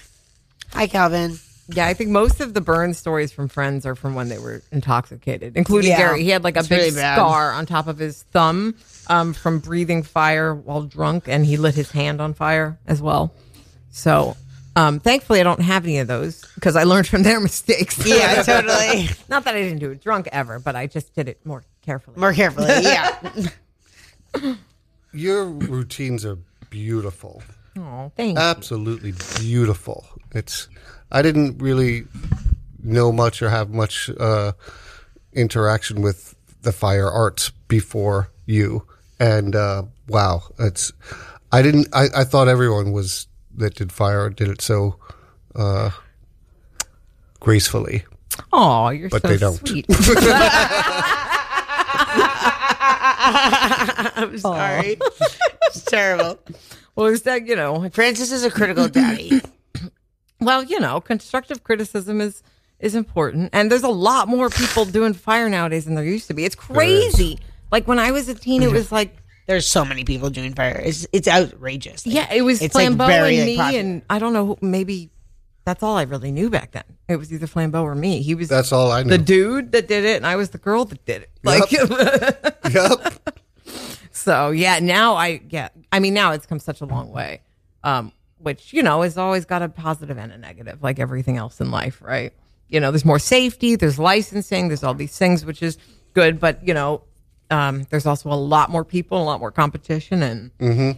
[0.74, 1.38] Hi, Calvin.
[1.68, 4.62] Yeah, I think most of the burn stories from friends are from when they were
[4.72, 5.98] intoxicated, including Yeah.
[5.98, 6.24] Gary.
[6.24, 8.76] He had like a It's big really scar on top of his thumb
[9.08, 13.34] um, from breathing fire while drunk, and he lit his hand on fire as well.
[13.92, 14.36] So,
[14.76, 18.06] um, thankfully, I don't have any of those because I learned from their mistakes.
[18.06, 19.10] Yeah, totally.
[19.30, 22.18] Not that I didn't do it drunk ever, but I just did it more carefully.
[22.20, 22.68] More carefully.
[22.82, 24.56] Yeah.
[25.12, 26.38] Your routines are
[26.72, 27.44] beautiful.
[27.78, 28.44] Oh, thank you.
[28.44, 30.06] Absolutely beautiful.
[30.34, 30.68] It's.
[31.12, 32.06] I didn't really
[32.82, 34.54] know much or have much uh,
[35.34, 38.88] interaction with the fire arts before you,
[39.20, 40.92] and uh, wow, it's.
[41.52, 41.88] I didn't.
[41.94, 44.96] I, I thought everyone was that did fire did it so
[45.56, 45.92] uh,
[47.40, 48.04] gracefully.
[48.52, 49.68] Oh, you're But so they don't.
[49.68, 49.86] sweet.
[54.16, 54.98] I'm sorry.
[55.68, 56.40] it's terrible.
[56.96, 57.90] well, is that you know?
[57.92, 59.42] Francis is a critical daddy.
[60.40, 62.44] Well, you know, constructive criticism is
[62.80, 66.34] is important, and there's a lot more people doing fire nowadays than there used to
[66.34, 66.44] be.
[66.44, 67.40] It's crazy.
[67.74, 70.80] Like when I was a teen, it was like, There's so many people doing fire.
[70.86, 72.06] It's it's outrageous.
[72.06, 73.80] Like, yeah, it was It's, like, Flambeau very, and me, popular.
[73.80, 75.10] and I don't know, maybe
[75.66, 76.84] that's all I really knew back then.
[77.08, 78.22] It was either Flambeau or me.
[78.22, 79.10] He was That's all I knew.
[79.10, 81.32] the dude that did it, and I was the girl that did it.
[81.44, 81.72] Like,
[82.72, 83.30] yep.
[84.12, 87.42] so yeah, now I yeah, I mean now it's come such a long way.
[87.84, 91.60] Um, which you know has always got a positive and a negative, like everything else
[91.60, 92.34] in life, right?
[92.70, 95.78] You know, there's more safety, there's licensing, there's all these things, which is
[96.14, 97.02] good, but you know,
[97.54, 100.98] um, there's also a lot more people, a lot more competition, and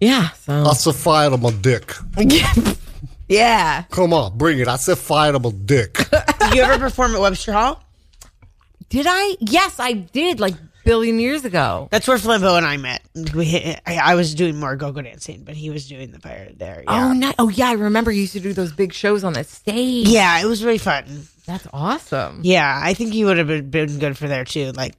[0.00, 1.94] yeah, so That's a fireable dick.
[3.28, 3.84] yeah.
[3.90, 4.66] Come on, bring it.
[4.66, 5.94] That's a fireable dick.
[6.10, 7.82] Did you ever perform at Webster Hall?
[8.88, 9.36] Did I?
[9.40, 11.88] Yes, I did, like billion years ago.
[11.90, 13.02] That's where Flambeau and I met.
[13.34, 16.84] We, I, I was doing more go-go dancing, but he was doing the fire there.
[16.86, 17.08] Yeah.
[17.08, 19.44] Oh, no, oh yeah, I remember you used to do those big shows on the
[19.44, 20.06] stage.
[20.08, 21.26] yeah, it was really fun.
[21.46, 22.40] That's awesome.
[22.44, 24.72] Yeah, I think he would have been, been good for there too.
[24.72, 24.94] Like,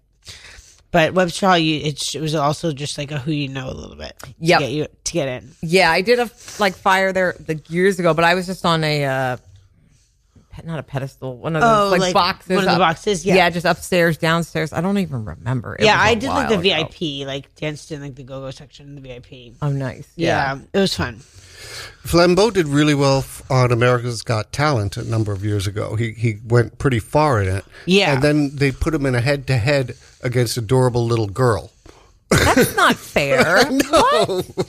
[0.92, 3.96] but Hall, you, it, it was also just like a who you know a little
[3.96, 4.14] bit.
[4.40, 5.52] Yeah, get you to get in.
[5.62, 8.84] Yeah, I did a like fire there like years ago, but I was just on
[8.84, 9.38] a uh
[10.64, 12.56] not a pedestal, one of those Oh, like, like boxes.
[12.56, 13.36] one of the boxes, yeah.
[13.36, 14.74] yeah, just upstairs, downstairs.
[14.74, 15.76] I don't even remember.
[15.76, 16.88] It yeah, I did like the ago.
[16.88, 19.54] VIP, like danced in like the go-go section, in the VIP.
[19.62, 20.08] Oh, nice.
[20.16, 20.62] Yeah, Yeah.
[20.74, 21.22] it was fun.
[22.04, 25.96] Flambeau did really well on America's Got Talent a number of years ago.
[25.96, 27.66] He he went pretty far in it.
[27.86, 28.14] Yeah.
[28.14, 31.72] and then they put him in a head to head against adorable little girl.
[32.30, 33.66] That's not fair.
[33.66, 34.68] What?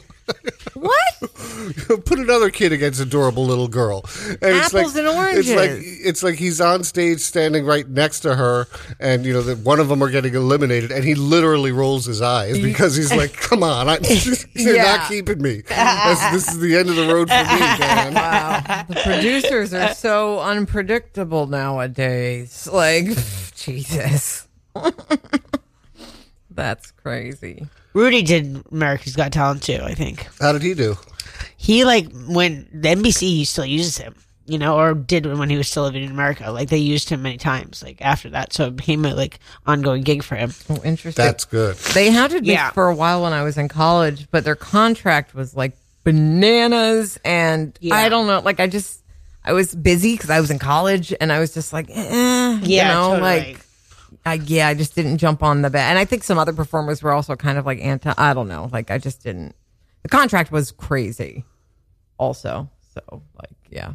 [0.74, 1.00] What?
[2.04, 4.04] put another kid against adorable little girl.
[4.42, 6.06] And Apples and It's like oranges.
[6.06, 8.66] it's like he's on stage standing right next to her,
[9.00, 12.22] and you know that one of them are getting eliminated, and he literally rolls his
[12.22, 13.98] eyes because he's like, "Come on, I,
[14.54, 14.82] you're Yeah.
[14.98, 15.62] not keeping me.
[15.62, 18.84] This, this is the end of the road for me, Dan." Wow.
[18.88, 22.68] The producers are so unpredictable nowadays.
[22.72, 23.06] Like,
[23.56, 24.46] Jesus.
[26.50, 27.66] That's crazy.
[27.98, 29.80] Rudy did America's Got Talent too.
[29.82, 30.96] I think How did he do?
[31.56, 34.14] he like when the NBC still uses him.
[34.46, 36.50] you know, or did when he was still living in America.
[36.50, 38.54] Like they used him many times, like after that.
[38.54, 40.54] So it became a like ongoing gig for him.
[40.70, 41.22] Oh, interesting.
[41.22, 41.76] That's good.
[41.92, 42.70] They had me Yeah.
[42.70, 47.76] for a while when I was in college, but their contract was like bananas, and
[47.80, 47.96] Yeah.
[47.96, 48.40] I don't know.
[48.40, 49.02] Like I just,
[49.44, 52.76] I was busy because I was in college, and I was just like, eh, you
[52.76, 53.20] Yeah, know, totally.
[53.20, 53.61] like.
[54.28, 57.02] I, yeah, I just didn't jump on the bed, and I think some other performers
[57.02, 58.12] were also kind of like anti.
[58.16, 59.54] I don't know, like I just didn't.
[60.02, 61.44] The contract was crazy,
[62.18, 62.70] also.
[62.94, 63.94] So, like, yeah,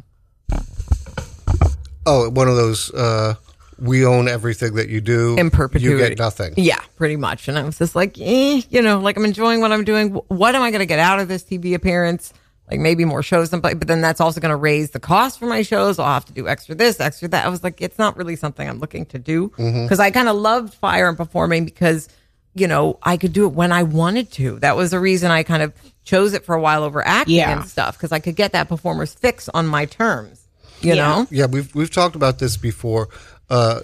[2.06, 2.92] Oh, one of those.
[2.92, 3.34] Uh,
[3.78, 5.36] we own everything that you do.
[5.36, 6.02] in perpetuity.
[6.02, 6.54] You get nothing.
[6.56, 7.48] Yeah, pretty much.
[7.48, 10.10] And I was just like, eh, you know, like I'm enjoying what I'm doing.
[10.28, 12.32] What am I going to get out of this TV appearance?
[12.70, 15.44] Like maybe more shows, and but then that's also going to raise the cost for
[15.46, 15.98] my shows.
[15.98, 17.44] I'll have to do extra this, extra that.
[17.44, 20.36] I was like, it's not really something I'm looking to do because I kind of
[20.36, 22.08] loved fire and performing because
[22.54, 24.58] you know I could do it when I wanted to.
[24.60, 25.74] That was the reason I kind of
[26.04, 27.60] chose it for a while over acting Yeah.
[27.60, 30.40] and stuff because I could get that performer's fix on my terms.
[30.80, 31.06] You Yeah.
[31.06, 33.10] know, Yeah, we've we've talked about this before.
[33.50, 33.80] Uh,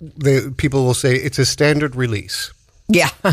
[0.00, 2.52] they, people will say it's a standard release.
[2.88, 3.10] yeah,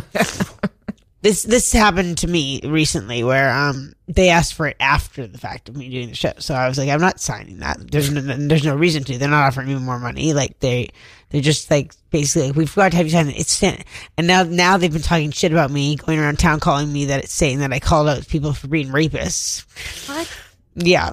[1.27, 5.67] This this happened to me recently where um they asked for it after the fact
[5.67, 6.31] of me doing the show.
[6.39, 7.91] So I was like, I'm not signing that.
[7.91, 9.17] There's no, there's no reason to.
[9.17, 10.31] They're not offering me more money.
[10.31, 10.87] Like they
[11.29, 13.37] they're just like basically like, we forgot to have you sign it.
[13.37, 13.83] It's stand-"
[14.17, 17.25] and now now they've been talking shit about me, going around town calling me that
[17.25, 19.65] it's saying that I called out people for being rapists.
[20.07, 20.31] What?
[20.75, 21.11] Yeah,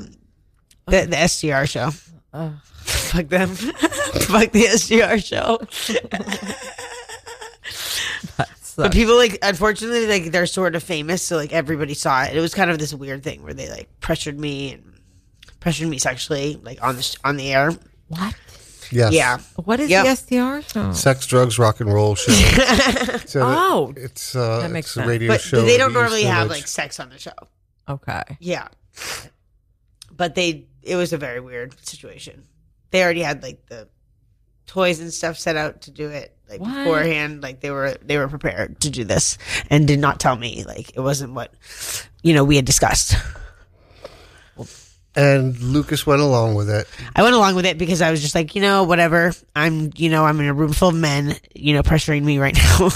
[0.87, 1.90] the the SDR show.
[2.85, 3.48] Fuck them.
[3.57, 5.59] Fuck the SDR show.
[8.77, 12.37] But people like, unfortunately, like they're sort of famous, so like everybody saw it.
[12.37, 14.95] It was kind of this weird thing where they like pressured me and
[15.61, 17.73] pressured me sexually, like on the sh- on the air.
[18.09, 18.35] what?
[18.91, 19.13] Yes.
[19.13, 20.05] Yeah, What is Yep.
[20.05, 20.93] the SDR show?
[20.93, 22.33] Sex, drugs, rock and roll show.
[23.27, 23.95] So Oh.
[23.97, 25.07] it's uh, That makes it's sense.
[25.07, 25.63] a radio but show.
[25.63, 26.61] they don't the normally have Village.
[26.63, 27.33] like sex on the show.
[27.89, 28.23] Okay.
[28.41, 28.69] Yeah,
[30.15, 32.45] but they it was a very weird situation.
[32.91, 33.89] They already had like the
[34.67, 36.75] toys and stuff set out to do it like What?
[36.85, 37.43] beforehand.
[37.43, 39.39] Like they were they were prepared to do this
[39.71, 40.65] and did not tell me.
[40.65, 41.53] Like it wasn't what
[42.23, 43.17] you know we had discussed.
[45.17, 46.89] and Lucas went along with it.
[47.15, 49.33] I went along with it because I was just like, you know, whatever.
[49.55, 52.55] I'm, you know, I'm in a room full of men, you know, pressuring me right
[52.81, 52.89] now.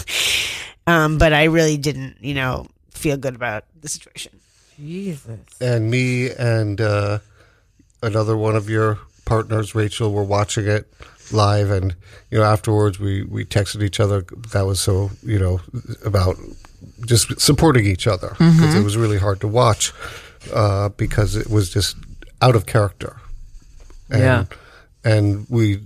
[0.87, 4.33] um, but I really didn't, you know, feel good about the situation.
[4.77, 5.39] Jesus.
[5.61, 7.19] and me and uh,
[8.03, 10.93] another one of your partners, Rachel, were watching it
[11.33, 11.95] live, and
[12.31, 14.25] you know afterwards we we texted each other.
[14.53, 15.61] That was so you know
[16.05, 16.37] about
[17.07, 19.93] just supporting each other because it was really hard to watch
[20.53, 21.97] uh, because it was just
[22.41, 23.17] out of character.
[24.11, 24.45] And, Yeah.
[25.05, 25.81] and we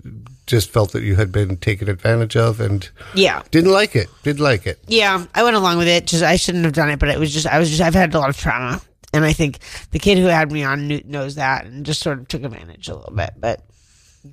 [0.46, 3.42] just felt that you had been taken advantage of and Yeah.
[3.50, 4.08] didn't like it.
[4.22, 4.78] Didn't like it.
[4.86, 5.24] Yeah.
[5.34, 6.06] I went along with it.
[6.06, 8.14] Just, I shouldn't have done it, but it was just, I was just, I've had
[8.14, 8.80] a lot of trauma.
[9.14, 9.58] And I think
[9.92, 12.88] the kid who had me on knew, knows that and just sort of took advantage
[12.88, 13.30] a little bit.
[13.38, 13.60] But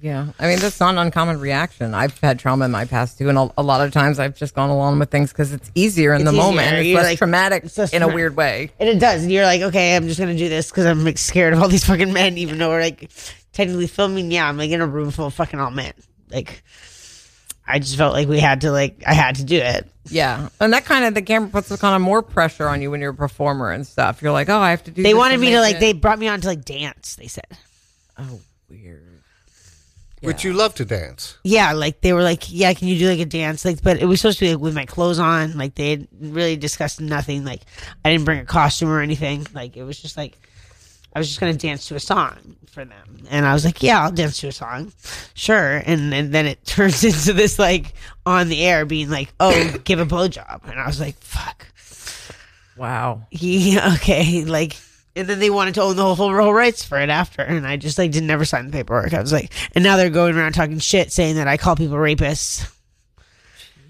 [0.02, 0.28] Yeah.
[0.40, 1.94] I mean, that's not an uncommon reaction.
[1.94, 3.28] I've had trauma in my past too.
[3.30, 6.14] And a, a lot of times I've just gone along with things because it's easier
[6.14, 6.68] in It's the moment.
[6.68, 6.78] easier.
[6.78, 8.72] and It's less like- traumatic it's less in a weird way.
[8.80, 9.24] And it does.
[9.24, 11.62] And you're like, okay, I'm just going to do this because I'm like scared of
[11.62, 13.10] all these fucking men, even though we're like
[13.52, 14.32] technically filming.
[14.32, 15.94] Yeah, I'm like in a room full of fucking all men.
[16.32, 16.62] Like,
[17.68, 19.88] I just felt like we had to, like, I had to do it.
[20.10, 20.50] Yeah.
[20.60, 23.12] And that kind of, the camera puts kind of more pressure on you when you're
[23.12, 24.22] a performer and stuff.
[24.24, 26.18] You're like, oh, I have to do They wanted me to, like, it- they brought
[26.20, 27.46] me on to, like, dance, they said.
[28.18, 29.04] Oh, weird.
[30.22, 31.38] Which you love to dance.
[31.44, 33.64] Yeah, like, they were like, yeah, can you do, like, a dance?
[33.64, 35.58] Like, but it was supposed to be, like, with my clothes on.
[35.58, 37.46] Like, they had really discussed nothing.
[37.46, 37.62] Like,
[38.04, 39.48] I didn't bring a costume or anything.
[39.54, 40.38] Like, it was just, like,
[41.16, 43.24] I was just going to dance to a song for them.
[43.30, 44.92] And I was like, yeah, I'll dance to a song.
[45.34, 45.82] Sure.
[45.86, 47.94] And, and then it turns into this, like,
[48.26, 50.70] on the air being like, oh, give a blowjob.
[50.70, 51.66] And I was like, fuck.
[52.78, 53.28] Wow.
[53.32, 54.46] Yeah, okay.
[54.46, 54.78] Like,
[55.20, 57.42] and then they wanted to own the whole, whole whole rights for it after.
[57.42, 59.14] And I just, like, didn't never sign the paperwork.
[59.14, 61.98] I was like, and now they're going around talking shit saying that I call people
[61.98, 62.72] rapists.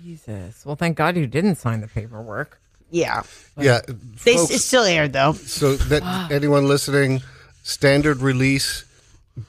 [0.03, 0.65] Jesus.
[0.65, 2.59] Well, thank God you didn't sign the paperwork.
[2.89, 3.21] Yeah.
[3.57, 3.81] Yeah.
[4.25, 5.33] They, folks- it still aired, though.
[5.33, 7.21] So that anyone listening,
[7.61, 8.85] standard release,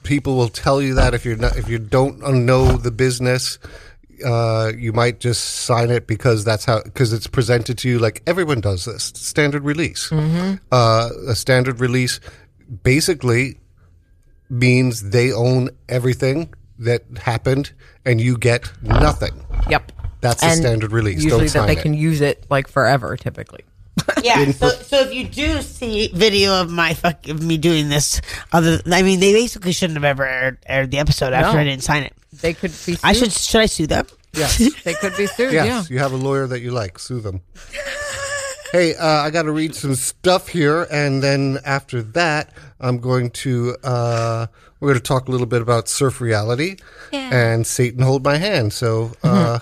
[0.03, 3.57] people will tell you that if you're not if you don't know the business,
[4.23, 8.21] uh, you might just sign it because that's how because it's presented to you like
[8.27, 10.11] everyone does this standard release.
[10.11, 12.19] Uh, a standard release
[12.83, 13.57] basically
[14.49, 17.71] means they own everything that happened
[18.05, 19.45] and you get nothing.
[19.69, 19.91] Yep.
[20.21, 21.23] That's a standard release.
[21.23, 21.81] Usually Don't that they it.
[21.81, 23.63] can use it like forever, typically.
[24.23, 24.51] Yeah.
[24.51, 28.79] So, so if you do see video of my fuck of me doing this, other,
[28.85, 31.59] I mean, they basically shouldn't have ever aired, aired the episode after No.
[31.59, 32.13] I didn't sign it.
[32.33, 32.99] They could be sued.
[33.03, 34.07] I should, should I sue them?
[34.33, 34.57] Yes.
[34.83, 35.65] They could be sued, yes.
[35.65, 35.83] yeah.
[35.93, 36.97] You have a lawyer that you like.
[36.99, 37.41] Sue them.
[38.71, 43.31] Hey, uh, I got to read some stuff here, and then after that, I'm going
[43.31, 44.47] to uh,
[44.79, 46.77] we're going to talk a little bit about surf reality
[47.11, 48.71] and Satan hold my hand.
[48.71, 49.59] So, uh,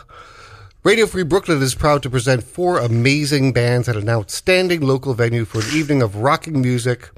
[0.84, 5.43] Radio Free Brooklyn is proud to present four amazing bands at an outstanding local venue
[5.43, 7.10] for an evening of rocking music.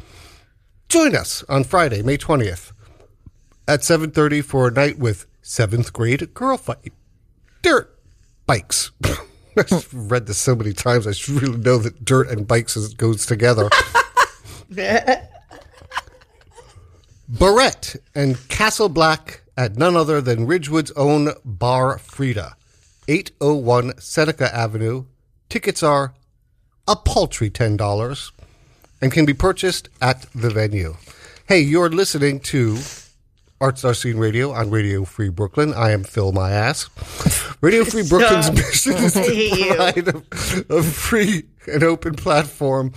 [0.87, 2.71] Join us on Friday, May 20th
[3.67, 6.93] at 7:30 for a night with seventh grade girl fight.
[7.62, 7.97] Dirt
[8.45, 8.91] bikes.
[9.58, 11.08] I've read this so many times.
[11.08, 13.69] I should really know that dirt and bikes is, goes together.
[17.27, 22.56] Barrett and Castle Black at none other than Ridgewood's own Bar Frida,
[23.08, 25.06] 801 Seneca Avenue.
[25.49, 26.13] Tickets are
[26.88, 28.32] a paltry $10
[29.01, 30.95] and can be purchased at the venue.
[31.47, 32.77] Hey, you're listening to
[33.62, 35.71] Art Star Scene Radio on Radio Free Brooklyn.
[35.76, 36.89] I am Phil My Ass.
[37.62, 42.91] Radio Free Brooklyn's mission is to provide a, a free and open platform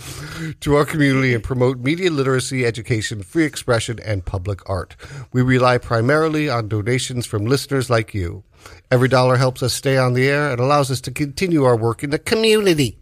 [0.61, 4.95] to our community and promote media literacy, education, free expression, and public art.
[5.31, 8.43] We rely primarily on donations from listeners like you.
[8.89, 12.03] Every dollar helps us stay on the air and allows us to continue our work
[12.03, 12.97] in the community.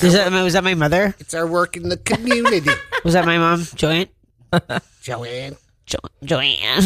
[0.00, 1.14] That, was that my mother?
[1.20, 2.70] It's our work in the community.
[3.04, 4.08] Was that my mom, Joanne?
[5.02, 6.82] Joanne, Jo- Joanne.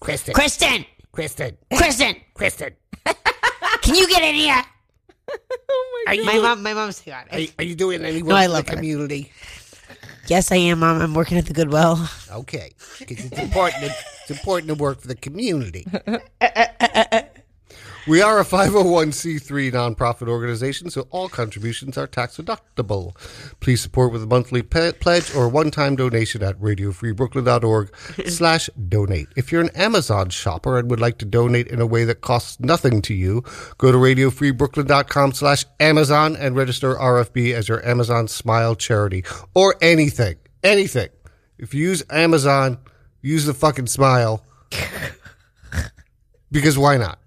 [0.00, 0.84] Kristen, Kristen!
[1.12, 2.16] Kristen, Kristen!
[2.34, 2.70] Kristen.
[3.82, 4.62] Can you get in here?
[5.72, 7.52] Oh are you, My mom, my mom's got are, it.
[7.56, 8.62] are you doing any work No, I in the her.
[8.64, 9.30] community?
[10.26, 11.00] Yes, I am, mom.
[11.00, 12.00] I'm working at the Goodwill.
[12.32, 13.84] Okay, because it's important.
[13.84, 15.86] To, it's important to work for the community.
[18.10, 23.14] We are a 501c3 nonprofit organization, so all contributions are tax deductible.
[23.60, 27.96] Please support with a monthly pe- pledge or one-time donation at radiofreebrooklyn.org
[28.26, 29.28] slash donate.
[29.36, 32.58] If you're an Amazon shopper and would like to donate in a way that costs
[32.58, 33.44] nothing to you,
[33.78, 40.34] go to radiofreebrooklyn.com slash Amazon and register RFB as your Amazon Smile charity or anything,
[40.64, 41.10] anything.
[41.58, 42.78] If you use Amazon,
[43.22, 44.44] use the fucking smile
[46.50, 47.20] because why not?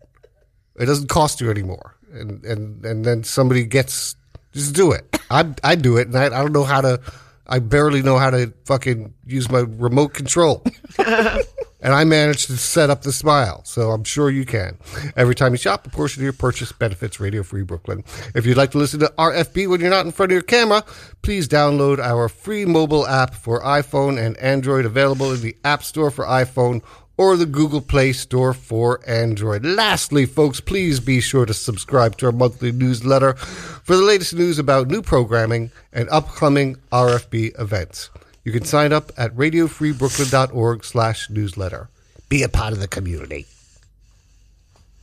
[0.78, 4.16] It doesn't cost you anymore, and and and then somebody gets
[4.54, 5.20] just do it.
[5.30, 7.00] I I do it, and I, I don't know how to.
[7.46, 10.64] I barely know how to fucking use my remote control,
[10.98, 13.62] and I managed to set up the smile.
[13.66, 14.78] So I'm sure you can.
[15.18, 18.06] Every time you shop, a portion of your purchase benefits Radio Free Brooklyn.
[18.34, 20.86] If you'd like to listen to RFB when you're not in front of your camera,
[21.22, 26.12] please download our free mobile app for iPhone and Android, available in the App Store
[26.12, 26.82] for iPhone
[27.18, 29.66] or the Google Play Store for Android.
[29.66, 34.58] Lastly, folks, please be sure to subscribe to our monthly newsletter for the latest news
[34.58, 38.10] about new programming and upcoming RFB events.
[38.44, 41.90] You can sign up at radiofreebrooklyn.org slash newsletter.
[42.30, 43.46] Be a part of the community.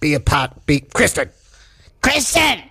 [0.01, 0.67] Be a part.
[0.67, 1.31] Be Kristen.
[2.03, 2.63] Kristen!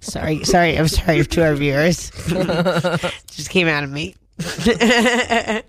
[0.00, 0.78] sorry, sorry.
[0.78, 2.10] I'm sorry to our viewers.
[3.30, 4.16] Just came out of me.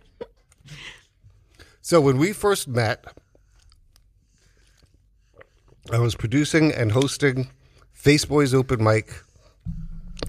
[1.92, 3.04] So when we first met,
[5.92, 7.50] I was producing and hosting
[7.94, 9.12] Faceboy's Open Mic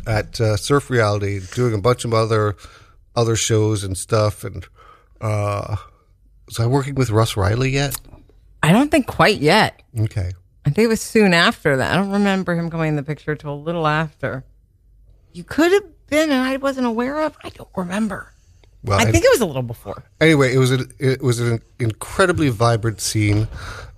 [0.04, 2.56] at uh, Surf Reality, doing a bunch of other
[3.14, 4.42] other shows and stuff.
[4.42, 4.66] And
[5.20, 5.76] uh,
[6.48, 7.94] was I working with Russ Riley yet?
[8.64, 9.80] I don't think quite yet.
[9.96, 10.32] Okay.
[10.66, 11.92] I think it was soon after that.
[11.92, 14.44] I don't remember him coming in the picture till a little after.
[15.32, 17.36] You could have been, and I wasn't aware of.
[17.44, 18.31] I don't remember.
[18.84, 20.02] Well, I think it was a little before.
[20.20, 23.46] anyway, it was an, it was an incredibly vibrant scene.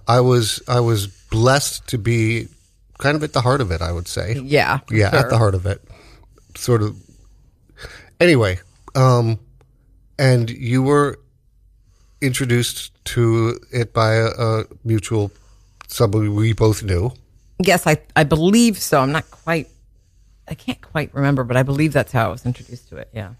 [0.07, 2.49] I was I was blessed to be
[2.99, 3.81] kind of at the heart of it.
[3.81, 4.35] I would say.
[4.35, 5.18] Yeah, yeah, sure.
[5.20, 5.83] at the heart of it.
[6.57, 6.97] Sort of.
[8.20, 8.61] Anyway,
[8.94, 9.38] um,
[10.18, 11.18] and you were
[12.20, 15.31] introduced to it by a, a mutual
[15.88, 17.12] somebody we both knew.
[17.59, 19.01] Yes, I I believe so.
[19.01, 19.68] I'm not quite.
[20.47, 23.09] I can't quite remember, but I believe that's how I was introduced to it.
[23.14, 23.31] Yeah.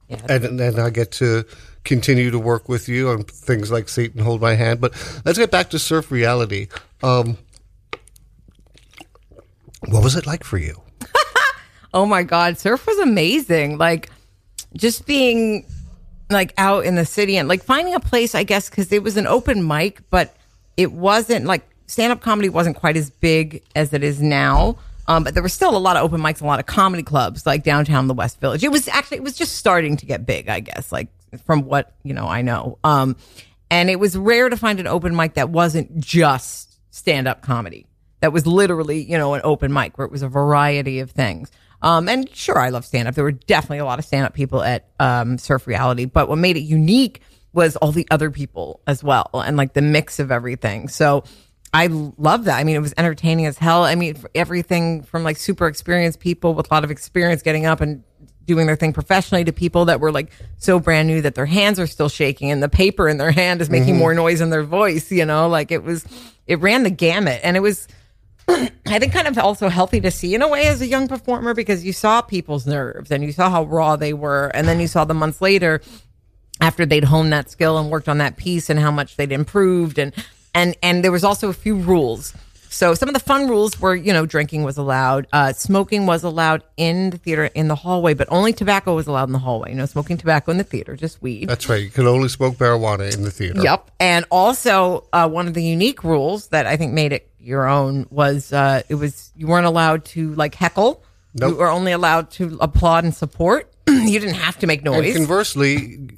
[0.07, 0.21] Yeah.
[0.29, 1.45] And then I get to
[1.83, 4.81] continue to work with you on things like Satan Hold My Hand.
[4.81, 4.91] But
[5.25, 6.67] let's get back to surf reality.
[7.01, 7.37] Um,
[9.87, 10.81] what was it like for you?
[11.93, 13.77] Oh my God, surf was amazing.
[13.77, 14.09] Like
[14.77, 15.65] just being
[16.29, 19.17] like out in the city and like finding a place, I guess, because it was
[19.17, 20.33] an open mic, but
[20.77, 24.77] it wasn't like stand up comedy wasn't quite as big as it is now.
[25.07, 27.45] Um, but there were still a lot of open mics, a lot of comedy clubs
[27.45, 28.63] like downtown the West Village.
[28.63, 31.07] It was actually it was just starting to get big, I guess, like
[31.45, 32.77] from what you know I know.
[32.83, 33.15] Um,
[33.69, 37.87] and it was rare to find an open mic that wasn't just stand up comedy.
[38.19, 41.51] That was literally, you know, an open mic where it was a variety of things.
[41.81, 43.15] Um, and sure, I love stand up.
[43.15, 46.37] There were definitely a lot of stand up people at um, Surf Reality, but what
[46.37, 47.21] made it unique
[47.53, 50.87] was all the other people as well and like the mix of everything.
[50.87, 51.23] So
[51.73, 52.59] I love that.
[52.59, 53.83] I mean, it was entertaining as hell.
[53.83, 57.79] I mean, everything from like super experienced people with a lot of experience getting up
[57.79, 58.03] and
[58.45, 61.79] doing their thing professionally to people that were like so brand new that their hands
[61.79, 63.99] are still shaking and the paper in their hand is making mm-hmm.
[63.99, 66.05] more noise than their voice, you know, like it was,
[66.47, 67.87] it ran the gamut and it was,
[68.49, 71.53] I think kind of also healthy to see in a way as a young performer
[71.53, 74.51] because you saw people's nerves and you saw how raw they were.
[74.53, 75.81] And then you saw the months later
[76.59, 79.97] after they'd honed that skill and worked on that piece and how much they'd improved
[79.97, 80.13] and
[80.53, 82.33] and and there was also a few rules
[82.69, 86.23] so some of the fun rules were you know drinking was allowed uh, smoking was
[86.23, 89.69] allowed in the theater in the hallway but only tobacco was allowed in the hallway
[89.71, 91.83] You know, smoking tobacco in the theater just weed That's right.
[91.83, 93.61] You could only smoke marijuana in the theater.
[93.61, 93.91] Yep.
[93.99, 98.07] And also, uh, one of the unique rules that I think made it your own
[98.09, 101.03] was uh, it was you weren't allowed to like heckle.
[101.33, 101.51] Nope.
[101.51, 103.69] You were only allowed to applaud and support.
[103.87, 105.15] you didn't have to make And noise.
[105.15, 106.09] conversely,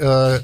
[0.00, 0.40] uh,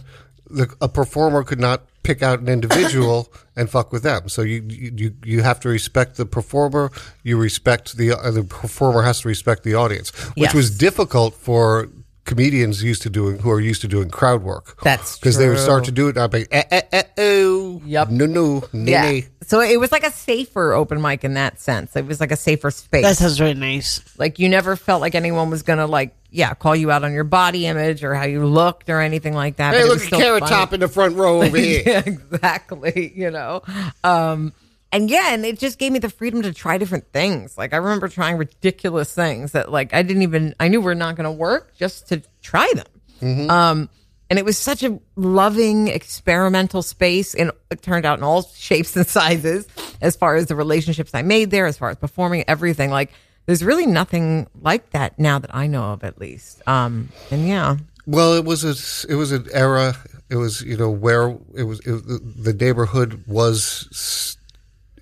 [0.50, 4.28] the, a performer could not pick out an individual and fuck with them.
[4.28, 6.90] So you you you- have to respect the performer.
[7.22, 10.08] You respect the uh, the performer has to respect the audience,
[10.40, 10.54] which Yes.
[10.54, 11.88] was difficult for
[12.28, 14.80] comedians used to doing who are used to doing crowd work.
[14.82, 16.16] That's because they would start to do it.
[16.16, 18.10] and I'd be eh, eh, eh, oh Yep.
[18.10, 19.02] no no nay, yeah.
[19.02, 19.28] nay.
[19.42, 21.96] So it was like a safer open mic in that sense.
[21.96, 23.02] It was like a safer space.
[23.02, 24.00] That sounds really nice.
[24.18, 27.24] like you never felt like anyone was gonna like yeah call you out on your
[27.24, 29.72] body image or how you looked or anything like that.
[29.74, 30.50] Hey, but look was at Carrot funny.
[30.50, 31.82] Top in the front row over here.
[31.86, 33.12] yeah, exactly.
[33.16, 33.62] You know,
[34.04, 34.52] um,
[34.92, 37.58] and yeah, and it just gave me the freedom to try different things.
[37.58, 41.16] Like I remember trying ridiculous things that like I didn't even I knew were not
[41.16, 43.50] going to work just to try them.
[43.50, 43.88] Um,
[44.30, 48.96] and it was such a loving experimental space, and it turned out in all shapes
[48.96, 49.66] and sizes.
[50.00, 53.12] As far as the relationships I made there, as far as performing, everything like.
[53.46, 56.60] There's really nothing like that now that I know of, at least.
[56.68, 59.94] Um, and yeah, Well, it was a it was an era.
[60.28, 64.36] It was you know where it was it, the neighborhood was.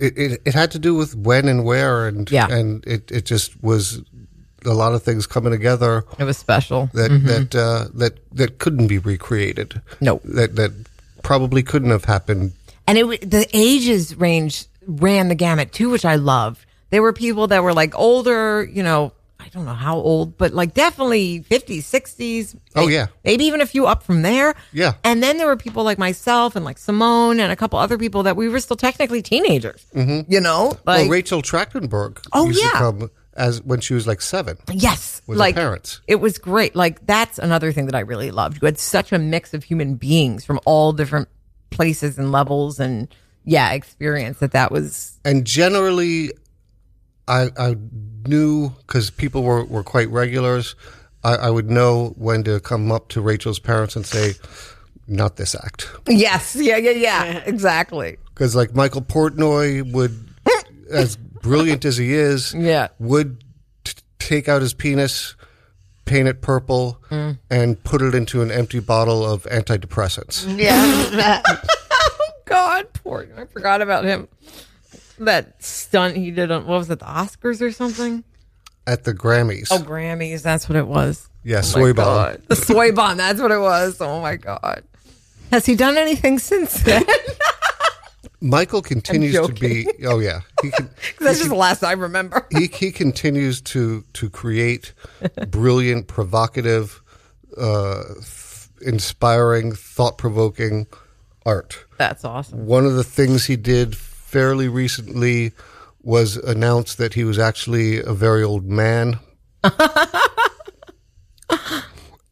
[0.01, 2.49] It, it it had to do with when and where and Yeah.
[2.49, 4.03] and it, it just was
[4.65, 6.91] a lot of things coming together it was special.
[6.93, 9.81] that that uh, that that couldn't be recreated.
[10.01, 10.21] No.
[10.25, 10.73] that that
[11.23, 12.53] probably couldn't have happened.
[12.87, 16.65] And it the ages range ran the gamut too, which I loved.
[16.91, 19.13] There were people that were like older, you know,
[19.47, 22.59] I don't know how old, but like definitely 50s, 60s.
[22.75, 23.07] Oh, yeah.
[23.25, 24.57] Maybe even a few up from there.
[24.73, 24.95] Yeah.
[25.05, 28.25] And then there were people like myself and like Simone and a couple other people
[28.25, 29.87] that we were still technically teenagers.
[29.95, 30.31] Mm-hmm.
[30.33, 30.77] You know?
[30.85, 32.71] Like, well, Rachel Trachtenberg Oh, used yeah.
[32.71, 34.59] to come as when she was like seven.
[34.73, 36.01] Yes, with her like parents.
[36.09, 36.75] It was great.
[36.75, 38.61] Like that's another thing that I really loved.
[38.61, 41.29] You had such a mix of human beings from all different
[41.71, 46.33] places and levels, and yeah, experience that that was and generally
[47.29, 47.77] i i
[48.27, 50.75] knew because people were were quite regulars
[51.25, 54.35] I, I would know when to come up to rachel's parents and say
[55.09, 58.19] not this act yes, yeah, yeah, yeah, exactly.
[58.35, 60.17] because like michael portnoy would
[60.91, 62.89] as brilliant as he is Yeah.
[62.99, 63.43] would
[63.85, 65.35] t- take out his penis
[66.05, 67.39] paint it purple Mm.
[67.51, 71.43] and put it into an empty bottle of antidepressants Yeah.
[72.45, 73.27] God, poor.
[73.37, 74.29] I forgot about him.
[75.19, 78.25] That stunt he did on what was it, the Oscars or something?
[78.89, 80.43] at the grammys Oh, Grammys.
[80.43, 81.29] That's what it was.
[81.43, 82.37] yeah Oh soy bomb.
[82.47, 83.17] The soy bomb.
[83.17, 84.01] That's what it was.
[84.01, 84.85] Oh my god.
[85.51, 87.05] Has he done anything since then?
[88.41, 90.91] michael continues to be oh yeah he can
[91.21, 92.47] That's just the last I remember.
[92.57, 94.93] he he continues to to create
[95.49, 97.03] brilliant, provocative,
[97.57, 100.87] uh, th- inspiring, thought provoking
[101.47, 101.85] art.
[101.97, 102.67] That's awesome.
[102.67, 103.97] One of the things he did
[104.37, 105.53] fairly recently
[106.03, 109.19] was announced that he was actually a very old man,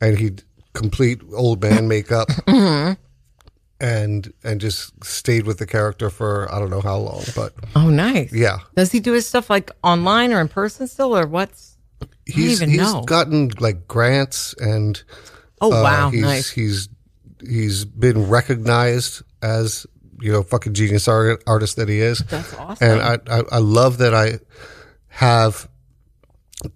[0.00, 0.42] and he'd
[0.74, 2.28] complete old man makeup.
[3.80, 7.88] and and just stayed with the character for I don't know how long, but Oh,
[7.90, 8.32] nice.
[8.32, 11.76] yeah, Does he do his stuff like online or in person still, or what's?
[12.26, 13.02] he's even he's know.
[13.02, 15.02] gotten like grants and
[15.60, 16.50] Oh, uh, wow, he's, nice.
[16.50, 16.88] He's
[17.48, 19.86] he's been recognized as
[20.24, 22.18] you know fucking genius art, artist that he is.
[22.30, 22.88] That's awesome.
[22.90, 24.38] And I, I I love that I
[25.08, 25.68] have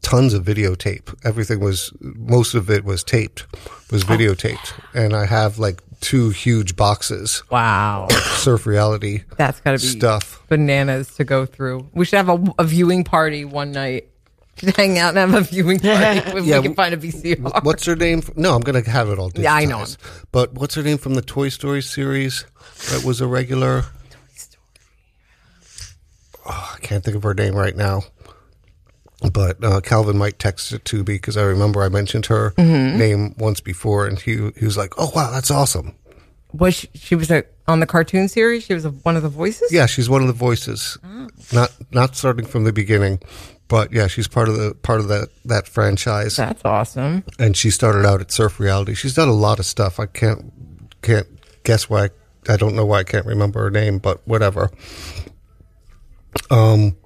[0.02, 1.14] tons of videotape.
[1.24, 3.46] Everything was most of it was taped,
[3.90, 4.06] was Oh.
[4.06, 9.86] videotaped, and I have like two huge boxes Wow, surf reality that's got to be
[9.98, 10.44] stuff.
[10.48, 11.88] bananas to go through.
[11.92, 14.08] We should have a, a viewing party one night.
[14.58, 17.64] Should hang out and have a viewing party if Yeah, we can find a VCR.
[17.64, 18.22] What's her name?
[18.36, 19.30] No, I'm going to have it all.
[19.30, 19.42] Digitized.
[19.42, 19.84] Yeah, I know.
[20.32, 22.44] But what's her name from the Toy Story series?
[22.90, 23.84] That was a regular.
[26.46, 28.02] Oh, I can't think of her name right now.
[29.32, 32.98] But uh, Calvin might text it to me because I remember I mentioned her Mm-hmm.
[32.98, 35.94] name once before, and he he was like, "Oh wow, that's awesome."
[36.52, 38.62] Was she, she was a, on the cartoon series?
[38.64, 39.70] She was a, one of the voices.
[39.72, 41.28] Yeah, she's one of the voices, Oh.
[41.52, 43.18] not not starting from the beginning,
[43.68, 46.36] but yeah, she's part of the part of that that franchise.
[46.36, 47.24] that's awesome.
[47.38, 48.94] and she started out at Surf Reality.
[48.94, 50.00] She's done a lot of stuff.
[50.00, 50.52] I can't
[51.02, 51.28] can't
[51.64, 52.10] guess why.
[52.48, 54.70] I don't know why I can't remember her name, but whatever.
[56.50, 56.96] Um.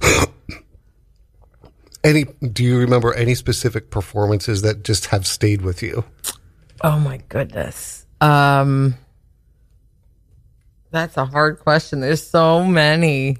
[2.04, 2.24] Any?
[2.40, 6.04] Do you remember any specific performances that just have stayed with you?
[6.82, 8.06] Oh my goodness.
[8.20, 8.94] Um,
[10.92, 11.98] that's a hard question.
[12.00, 13.38] There's so many.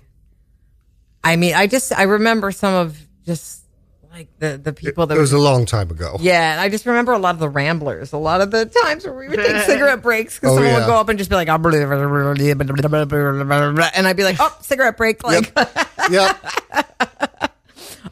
[1.26, 3.64] I mean, I just I remember some of just
[4.12, 6.16] like the the people that it was were, a long time ago.
[6.20, 9.04] Yeah, and I just remember a lot of the ramblers, a lot of the times
[9.04, 10.78] where we would take cigarette breaks because oh, someone yeah.
[10.78, 11.48] would go up and just be like,
[13.96, 16.08] and I'd be like, oh, cigarette break, like, yep.
[16.10, 17.52] yep.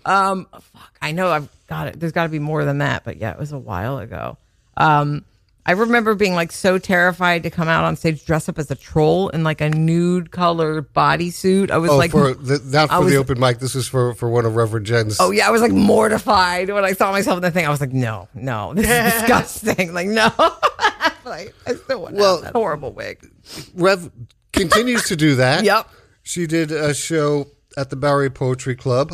[0.04, 2.00] um, fuck, I know I've got it.
[2.00, 4.38] There's got to be more than that, but yeah, it was a while ago.
[4.76, 5.24] Um,
[5.66, 8.74] I remember being like so terrified to come out on stage dressed up as a
[8.74, 11.70] troll in like a nude colored bodysuit.
[11.70, 13.60] I was Oh, like, for the, not for was- the open mic.
[13.60, 15.16] This was for for one of Reverend Jen's.
[15.20, 17.64] Oh yeah, I was like mortified when I saw myself in the thing.
[17.66, 19.94] I was like, no, no, this is disgusting.
[19.94, 20.30] Like no,
[21.24, 23.26] like I still want Well- that horrible wig.
[23.74, 24.10] Rev
[24.52, 25.64] continues to do that.
[25.64, 25.88] Yep.
[26.22, 29.12] She did a show at the Bowery Poetry Club.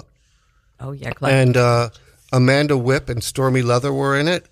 [0.80, 1.32] Oh yeah, Clem.
[1.32, 1.90] and uh,
[2.32, 4.46] Amanda Whip and Stormy Leather were in it,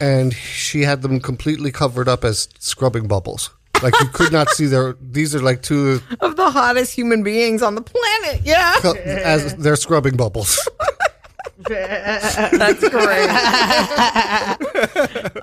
[0.00, 3.50] and she had them completely covered up as scrubbing bubbles.
[3.82, 4.96] Like you could not see their.
[5.00, 8.40] These are like two of the hottest human beings on the planet.
[8.44, 10.58] Yeah, co- as they're scrubbing bubbles.
[11.68, 13.28] that's great.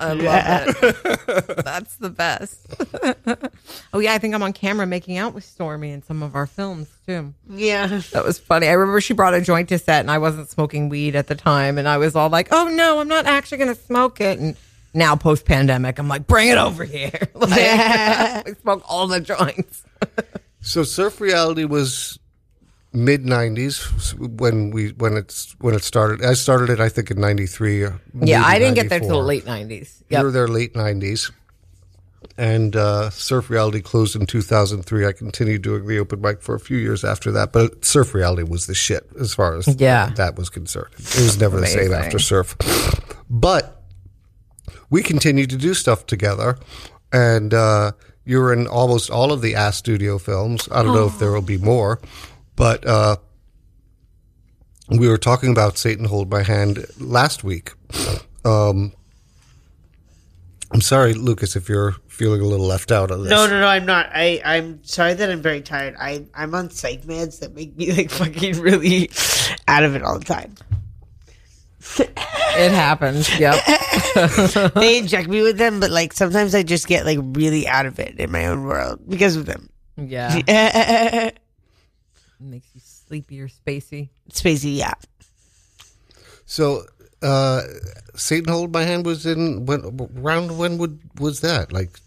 [0.00, 1.64] I love it.
[1.64, 2.66] That's the best.
[3.92, 6.46] oh yeah, I think I'm on camera making out with Stormy in some of our
[6.46, 7.34] films too.
[7.48, 7.86] Yeah.
[8.12, 8.68] That was funny.
[8.68, 11.34] I remember she brought a joint to set, and I wasn't smoking weed at the
[11.34, 14.38] time, and I was all like, "Oh no, I'm not actually going to smoke it."
[14.38, 14.56] And
[14.94, 19.82] now, post pandemic, I'm like, "Bring it over here!" Like, I smoke all the joints.
[20.60, 22.18] So surf reality was
[22.92, 26.24] mid '90s when we when it's when it started.
[26.24, 27.86] I started it, I think, in '93.
[28.22, 30.02] Yeah, I didn't get there till the late '90s.
[30.08, 31.30] You were there late '90s,
[32.36, 35.06] and uh, Surf Reality closed in 2003.
[35.06, 38.42] I continued doing the open mic for a few years after that, but Surf Reality
[38.42, 40.10] was the shit as far as Yeah.
[40.16, 40.92] that was concerned.
[40.98, 42.56] It was never the same after Surf,
[43.30, 43.82] but
[44.90, 46.58] we continued to do stuff together,
[47.12, 47.92] and uh,
[48.24, 50.68] you were in almost all of the Ass Studio films.
[50.70, 51.98] I don't know if there will be more,
[52.56, 52.86] but.
[52.86, 53.16] Uh,
[54.98, 57.72] we were talking about Satan Hold My Hand last week.
[58.44, 58.92] Um,
[60.72, 63.30] I'm sorry, Lucas, if you're feeling a little left out of this.
[63.30, 64.10] No, no, no, I'm not.
[64.12, 65.94] I, I'm sorry that I'm very tired.
[65.98, 69.10] I, I'm on psych meds that make me like fucking really
[69.68, 70.54] out of it all the time.
[71.98, 73.28] It happens.
[73.38, 73.62] Yep.
[74.74, 77.98] They inject me with them, but like sometimes I just get like really out of
[77.98, 79.68] it in my own world because of them.
[79.96, 81.30] Yeah.
[82.42, 84.08] Spacey, Makes you sleepy or spacey.
[84.30, 84.94] Spacey, yeah.
[86.44, 86.84] So,
[87.22, 87.62] uh,
[88.14, 91.72] Satan Hold My Hand was in when around when would was that?
[91.72, 91.98] Like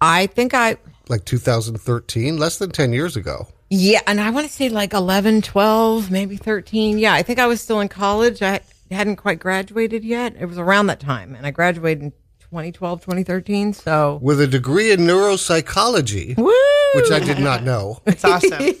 [0.00, 0.76] I think I,
[1.08, 3.48] like 2013, less than 10 years ago.
[3.70, 6.98] yeah, and I want to say like 11, 12, maybe 13.
[6.98, 8.42] Yeah, I think I was still in college.
[8.42, 8.60] I
[8.90, 10.36] hadn't quite graduated yet.
[10.38, 12.12] It was around that time, and I graduated in
[12.50, 13.72] 2012, 2013.
[13.72, 16.52] So, With a degree in neuropsychology, woo!
[16.94, 18.00] which I did not know.
[18.06, 18.74] It's awesome.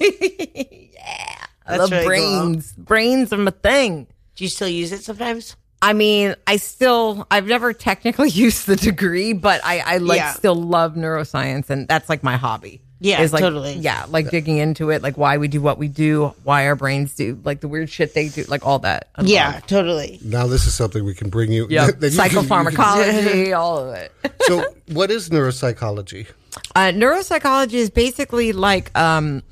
[0.96, 1.36] Yeah,
[1.66, 2.40] I That's love really cool.
[2.50, 2.72] brains.
[2.72, 4.06] Brains are my thing.
[4.34, 5.56] Do you still use it sometimes?
[5.82, 10.32] I mean, I still, I've never technically used the degree, but I, I like Yeah.
[10.32, 12.80] still love neuroscience, and that's like my hobby.
[12.98, 13.74] Yeah, is like, totally.
[13.74, 17.14] Yeah, like digging into it, like why we do what we do, why our brains
[17.14, 19.08] do, like the weird shit they do, like all that.
[19.16, 19.66] I Yeah, love.
[19.66, 20.18] totally.
[20.24, 21.66] Now this is something we can bring you.
[21.68, 24.12] yeah, that you can- psychopharmacology, all of it.
[24.42, 26.26] so, what is neuropsychology?
[26.74, 29.42] Uh, neuropsychology is basically like um,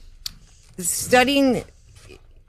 [0.78, 1.64] studying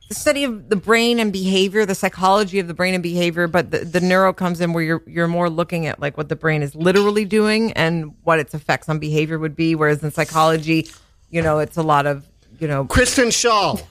[0.08, 3.48] the study of the brain and behavior, the psychology of the brain and behavior.
[3.48, 6.36] But the, the neuro comes in where you're you're more looking at like what the
[6.36, 9.76] brain is literally doing and what its effects on behavior would be.
[9.76, 10.88] Whereas in psychology,
[11.30, 12.26] you know, it's a lot of
[12.60, 12.86] you know.
[12.86, 13.82] Kristen Schaal.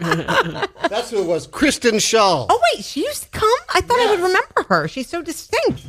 [0.88, 1.46] That's who it was.
[1.46, 2.46] Kristen Schaal.
[2.48, 3.50] Oh wait, she used to come.
[3.74, 4.88] I thought I would remember her.
[4.88, 5.82] She's so distinct.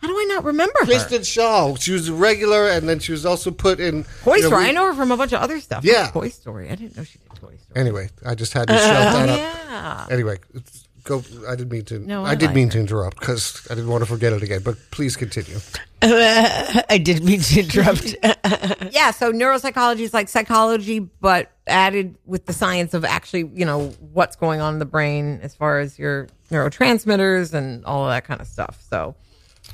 [0.00, 0.84] How do I not remember her?
[0.86, 1.80] Kristen Schaal.
[1.80, 4.62] She was a regular, and then she was also put in Toy you know, Story.
[4.64, 5.84] we- I know her from a bunch of other stuff.
[5.84, 6.10] Yeah.
[6.12, 6.70] Toy Story.
[6.70, 7.58] I didn't know she did Toy Story.
[7.74, 8.82] Anyway, I just had to shout
[9.26, 9.28] that
[9.70, 9.74] oh,
[10.04, 10.12] up.
[10.12, 11.22] Anyway, it's- go.
[11.48, 11.98] I didn't mean to.
[11.98, 12.72] No, I, I did like mean her.
[12.72, 14.60] to interrupt because I didn't want to forget it again.
[14.62, 15.58] But please continue.
[16.02, 18.14] I didn't mean to interrupt.
[18.92, 23.88] yeah so neuropsychology is like psychology but added with the science of actually you know
[24.12, 28.24] what's going on in the brain as far as your neurotransmitters and all of that
[28.24, 29.14] kind of stuff so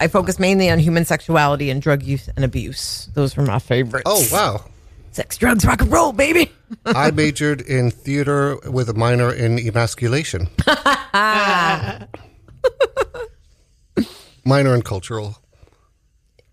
[0.00, 4.04] i focus mainly on human sexuality and drug use and abuse those were my favorites
[4.06, 4.64] Oh wow.
[5.12, 6.50] sex drugs rock and roll baby
[6.86, 10.48] I majored in theater with a minor in emasculation.
[14.44, 15.36] minor in cultural.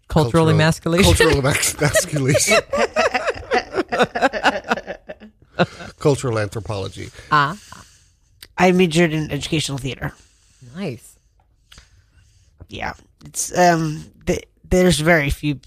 [0.07, 2.59] cultural emasculation Cultural emasculation.
[5.99, 7.09] cultural anthropology.
[7.31, 7.57] Ah,
[8.57, 10.13] I majored in educational theater.
[10.75, 11.17] nice
[12.67, 12.93] Yeah,
[13.25, 14.03] it's um.
[14.25, 15.59] th there's very few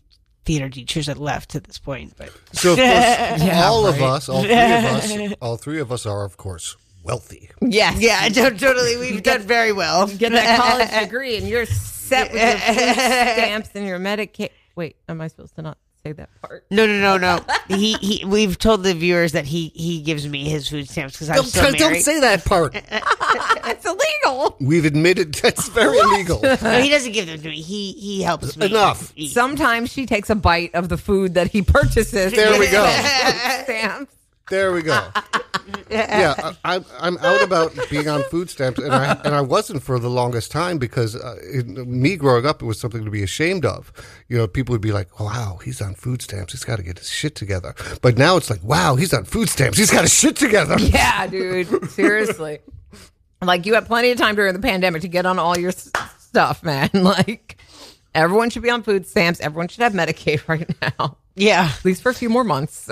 [0.47, 4.43] theater teachers that left at this point, but So of course, all of us, all
[4.43, 7.51] three of us, all three of us are, of course, wealthy.
[7.61, 8.97] yes yeah, I don't totally.
[8.97, 10.07] We've done very well.
[10.07, 14.97] get that college degree and you're set with your food stamps and your medicaid wait
[15.09, 17.45] am i supposed to not say that part No, no, no, no.
[17.77, 18.25] he he.
[18.25, 21.63] We've told the viewers that he he gives me his food stamps because I'm still
[21.65, 21.95] Don't, married.
[21.95, 22.75] don't say that part.
[23.67, 26.41] it's illegal We've admitted that's very illegal.
[26.43, 27.61] No, he doesn't give them to me.
[27.61, 28.67] He he helps me.
[28.67, 29.13] Enough.
[29.17, 29.31] eat.
[29.33, 32.33] Sometimes she takes a bite of the food that he purchases.
[32.33, 32.85] There we go.
[33.65, 34.15] Stamps.
[34.51, 35.01] There we go.
[35.91, 39.83] Yeah, I, I'm I'm out about being on food stamps, and I and I wasn't
[39.83, 43.23] for the longest time because uh, in, me growing up, it was something to be
[43.23, 43.91] ashamed of.
[44.29, 46.53] You know, people would be like, "Wow, he's on food stamps.
[46.53, 49.49] He's got to get his shit together." But now it's like, "Wow, he's on food
[49.49, 49.79] stamps.
[49.79, 51.91] He's got his shit together." Yeah, dude.
[51.91, 52.59] Seriously.
[53.41, 55.91] Like you had plenty of time during the pandemic to get on all your s-
[56.19, 56.91] stuff, man.
[56.95, 57.57] Like
[58.15, 59.41] everyone should be on food stamps.
[59.41, 61.71] Everyone should have Medicaid right now, Yeah.
[61.77, 62.91] at least for a few more months.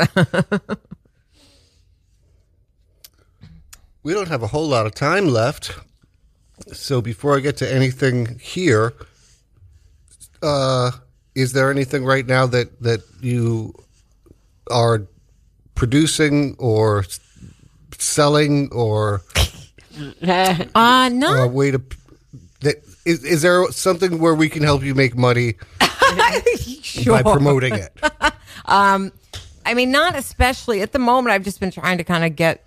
[4.02, 5.78] We don't have a whole lot of time left,
[6.72, 8.94] so before I get to anything here,
[10.42, 10.90] uh,
[11.34, 13.74] is there anything right now that that you
[14.70, 15.06] are
[15.74, 17.04] producing or
[17.98, 19.22] selling or
[20.22, 21.34] uh no.
[21.34, 21.80] a way to
[22.60, 25.54] that is, is there something where we can help you make money
[26.82, 27.20] sure.
[27.20, 27.92] by promoting it?
[28.66, 29.12] um,
[29.66, 31.32] I mean, not especially at the moment.
[31.32, 32.64] I've just been trying to kind of get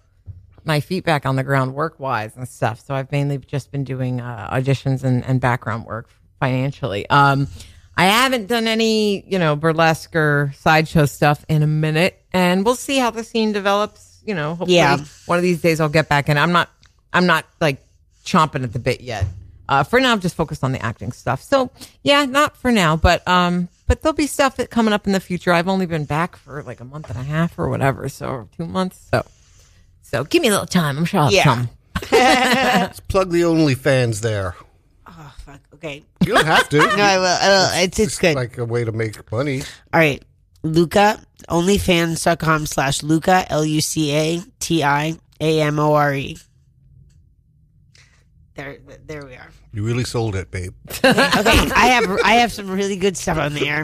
[0.65, 2.79] my feet back on the ground work wise and stuff.
[2.85, 6.09] So I've mainly just been doing uh, auditions and, and background work
[6.39, 7.09] financially.
[7.09, 7.47] Um,
[7.97, 12.75] I haven't done any, you know, burlesque or sideshow stuff in a minute, and we'll
[12.75, 14.21] see how the scene develops.
[14.25, 14.97] You know, hopefully Yeah.
[15.27, 16.37] one of these days I'll get back in.
[16.37, 16.69] I'm not,
[17.13, 17.85] I'm not like
[18.25, 19.25] chomping at the bit yet.
[19.69, 21.41] Uh, for now, I'm just focused on the acting stuff.
[21.41, 21.69] So
[22.03, 25.19] yeah, not for now, but um, but there'll be stuff that coming up in the
[25.19, 25.51] future.
[25.53, 28.65] I've only been back for like a month and a half or whatever, so two
[28.65, 29.07] months.
[29.11, 29.25] So,
[30.15, 30.97] so give me a little time.
[30.97, 31.43] I'm sure I'll have Yeah.
[31.43, 31.69] some.
[32.11, 34.55] Let's plug the OnlyFans there.
[35.07, 35.59] Oh fuck.
[35.75, 36.03] Okay.
[36.25, 36.77] You don't have to.
[36.97, 37.25] No, I will.
[37.25, 37.83] I will.
[37.83, 38.35] It's it's good.
[38.35, 39.61] Like a way to make money.
[39.93, 40.23] All right.
[40.63, 46.37] Luca, onlyfans.com slash Luca, L U C A T I A M O R E.
[48.55, 49.49] There, there we are.
[49.73, 50.73] You really sold it, babe.
[51.03, 51.09] Okay,
[51.75, 53.83] I have I have some really good stuff on there.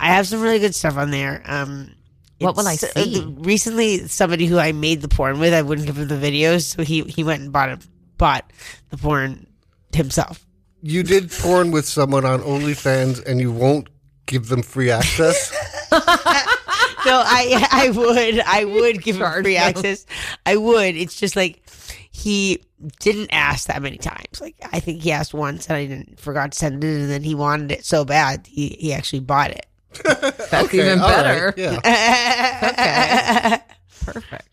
[0.00, 1.42] I have some really good stuff on there.
[1.46, 1.92] Um,
[2.38, 3.24] What will I it's- uh, see?
[3.38, 6.82] recently, somebody who I made the porn with, I wouldn't give him the videos, so
[6.82, 7.86] he he went and bought it,
[8.18, 8.52] bought
[8.90, 9.46] the porn
[9.94, 10.44] himself.
[10.82, 13.88] You did porn with someone on OnlyFans and you won't
[14.26, 15.50] give them free access?
[17.06, 20.04] No, I I would I would give him free access.
[20.44, 20.96] I would.
[20.96, 21.62] It's just like
[22.10, 22.64] he
[22.98, 24.40] didn't ask that many times.
[24.40, 27.22] Like I think he asked once and I didn't forgot to send it, and then
[27.22, 29.66] he wanted it so bad he he actually bought it.
[30.50, 31.54] That's even all right, better.
[31.56, 33.60] Yeah.
[34.04, 34.48] Perfect.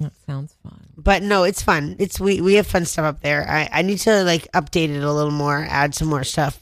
[0.00, 0.86] That sounds fun.
[0.96, 1.96] But no, it's fun.
[1.98, 3.48] It's we we have fun stuff up there.
[3.48, 6.60] I I need to like update it a little more, add some more stuff,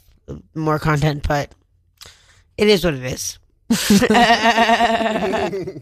[0.53, 1.27] more content.
[1.27, 1.53] But
[2.57, 3.39] it is what it is.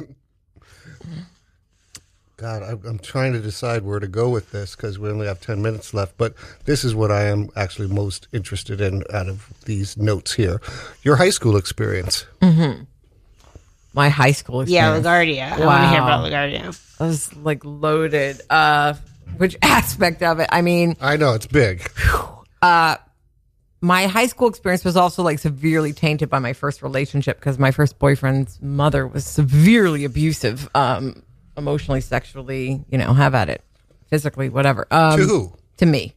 [2.39, 5.41] God, I, I'm trying to decide where to go with this because we only have
[5.41, 6.17] 10 minutes left.
[6.17, 6.33] But
[6.65, 10.61] this is what I am actually most interested in out of these notes here.
[11.03, 12.25] Your high school experience.
[13.93, 15.03] My high school experience.
[15.05, 15.37] Yeah, experience.
[15.57, 15.61] LaGuardia.
[15.61, 16.25] I want to hear Wow.
[16.25, 16.95] about LaGuardia.
[16.99, 18.41] I was like loaded.
[18.49, 18.93] Uh,
[19.37, 20.47] which aspect of it?
[20.51, 21.89] I mean, I know it's big.
[22.61, 22.95] Uh,
[23.81, 27.71] my high school experience was also like severely tainted by my first relationship because my
[27.71, 31.23] first boyfriend's mother was severely abusive, um,
[31.59, 33.63] emotionally, sexually, you know, have at it,
[34.07, 34.87] physically, whatever.
[34.89, 35.53] Um, to who?
[35.77, 36.15] To me.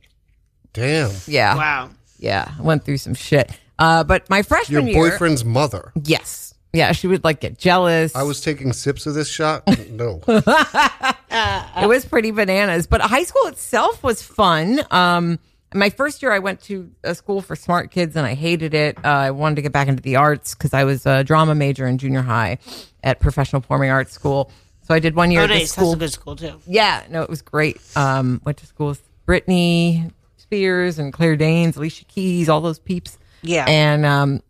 [0.73, 1.11] Damn.
[1.27, 1.55] Yeah.
[1.57, 1.91] Wow.
[2.19, 2.51] Yeah.
[2.59, 3.51] I went through some shit.
[3.79, 4.97] Uh, but my Your freshman year.
[4.97, 5.93] Your boyfriend's mother.
[6.03, 6.55] Yes.
[6.73, 6.93] Yeah.
[6.93, 8.17] She would like get jealous.
[8.17, 9.65] I was taking sips of this shot.
[9.91, 10.23] No.
[10.27, 12.87] it was pretty bananas.
[12.87, 14.81] But high school itself was fun.
[14.91, 15.39] Um,
[15.75, 18.99] my first year, I went to a school for smart kids, and I hated it.
[19.05, 21.87] Uh, I wanted to get back into the arts because I was a drama major
[21.87, 22.59] in junior high
[23.03, 24.51] at professional performing arts school.
[24.93, 25.61] So I did one year Oh, at nice.
[25.61, 25.95] That's school.
[25.95, 26.61] a good school too.
[26.67, 27.81] Yeah, no, it was great.
[27.97, 33.17] Um, went to school with Britney Spears and Claire Danes, Alicia Keys, all those peeps.
[33.41, 33.65] Yeah.
[33.67, 34.43] And um,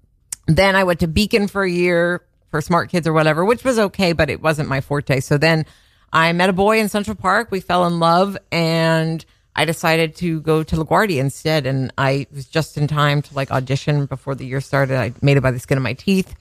[0.49, 3.78] then I went to Beacon for a year for smart kids or whatever, which was
[3.78, 5.20] okay, but it wasn't my forte.
[5.20, 5.64] So then
[6.12, 7.53] I met a boy in Central Park.
[7.53, 9.24] We fell in love and
[9.55, 11.66] I decided to go to LaGuardia instead.
[11.66, 14.97] And I was just in time to like audition before the year started.
[14.99, 16.34] I made it by the skin of my teeth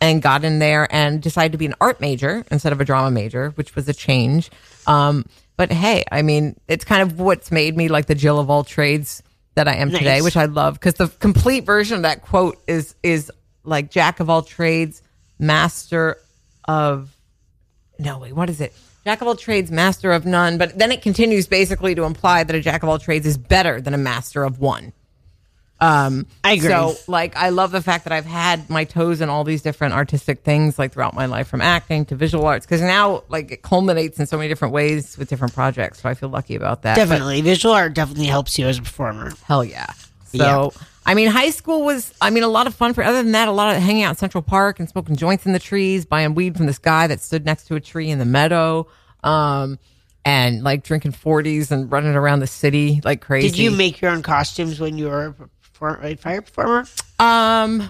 [0.00, 3.10] and got in there and decided to be an art major instead of a drama
[3.10, 4.50] major, which was a change.
[4.86, 5.26] Um,
[5.56, 8.64] but hey, I mean, it's kind of what's made me like the Jill of all
[8.64, 9.22] trades
[9.54, 12.94] that I am today, which I love because the complete version of that quote is
[13.02, 13.32] is
[13.64, 15.02] like Jack of all trades,
[15.38, 16.16] master
[16.66, 17.16] of
[17.98, 18.72] no wait, what is it?
[19.04, 20.58] Jack of all trades, master of none.
[20.58, 23.80] But then it continues basically to imply that a jack of all trades is better
[23.80, 24.92] than a master of one.
[25.80, 26.68] Um, I agree.
[26.68, 29.94] So, like, I love the fact that I've had my toes in all these different
[29.94, 33.62] artistic things, like throughout my life, from acting to visual arts, because now, like, it
[33.62, 36.00] culminates in so many different ways with different projects.
[36.02, 36.96] So I feel lucky about that.
[36.96, 37.42] But- Definitely.
[37.42, 39.32] Visual art definitely helps you as a performer.
[39.44, 39.86] Hell yeah.
[40.24, 40.72] So,
[41.06, 43.46] I mean, high school was, I mean, a lot of fun for, other than that,
[43.48, 46.34] a lot of hanging out in Central Park and smoking joints in the trees, buying
[46.34, 48.86] weed from this guy that stood next to a tree in the meadow,
[49.24, 49.78] um,
[50.24, 53.48] and like drinking 40s and running around the city like crazy.
[53.48, 55.34] Did you make your own costumes when you were
[55.80, 56.84] a fire performer?
[57.18, 57.88] um,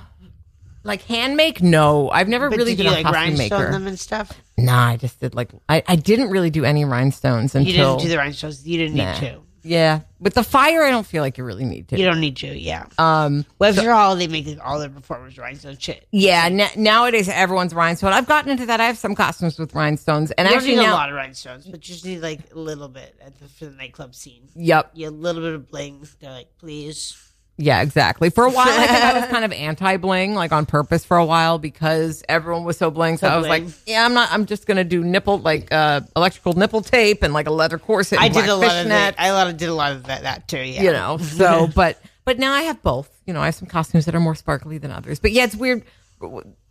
[0.84, 1.62] like hand make?
[1.62, 3.72] No, I've never But really did been you a like costume rhinestone maker.
[3.72, 4.32] them and stuff?
[4.56, 7.66] Nah, I just did like, I, I didn't really do any rhinestones until.
[7.70, 8.66] You didn't do the rhinestones.
[8.66, 9.12] You didn't Nah.
[9.12, 9.40] need to.
[9.64, 10.00] Yeah.
[10.20, 11.98] With the fire, I don't feel like you really need to.
[11.98, 12.46] You don't need to.
[12.58, 12.86] Yeah.
[12.96, 16.06] um, Well, after all, they make like, all their performers rhinestone shit.
[16.10, 18.12] Yeah, n- nowadays everyone's rhinestone.
[18.14, 18.80] I've gotten into that.
[18.80, 21.16] I have some costumes with rhinestones, and You don't actually need now, a lot of
[21.16, 24.48] rhinestones, but you just need like a little bit at the, for the nightclub scene.
[24.54, 26.06] yep, You a little bit of bling.
[26.20, 27.22] They're like, please.
[27.60, 28.30] Yeah, exactly.
[28.30, 31.16] For a while, I think I was kind of anti bling, like on purpose for
[31.16, 33.16] a while because everyone was so bling.
[33.16, 33.64] So So I was bling.
[33.66, 34.30] like, yeah, I'm not.
[34.30, 38.20] I'm just gonna do nipple like uh, electrical nipple tape and like a leather corset.
[38.20, 39.16] I did a lot of that.
[39.18, 40.58] I a lot of, did a lot of that, that too.
[40.60, 40.82] Yeah.
[40.82, 41.18] you know.
[41.18, 43.10] So, but but now I have both.
[43.26, 45.18] You know, I have some costumes that are more sparkly than others.
[45.18, 45.82] But yeah, it's weird.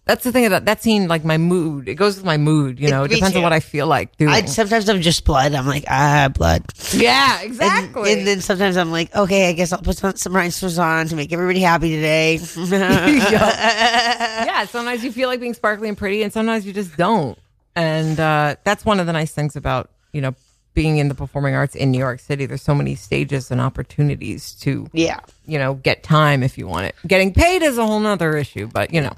[0.07, 1.07] That's the thing about that scene.
[1.07, 2.79] Like my mood, it goes with my mood.
[2.79, 4.31] You know, it me depends on what I feel like doing.
[4.31, 5.53] I sometimes I'm just blood.
[5.53, 6.63] I'm like ah blood.
[6.93, 8.13] yeah, And, exactly.
[8.13, 11.15] and then sometimes I'm like, okay, I guess I'll put some, some rhinestones on to
[11.15, 12.39] make everybody happy today.
[13.37, 17.37] yeah, sometimes you feel like being sparkly and pretty, and sometimes you just don't.
[17.75, 20.33] And uh, that's one of the nice things about you know
[20.77, 22.45] being in the performing arts in New York City.
[22.45, 25.21] There's so many stages and opportunities to yeah.
[25.47, 26.93] you know get time if you want it.
[27.07, 29.13] Getting paid is a whole nother issue, but you know,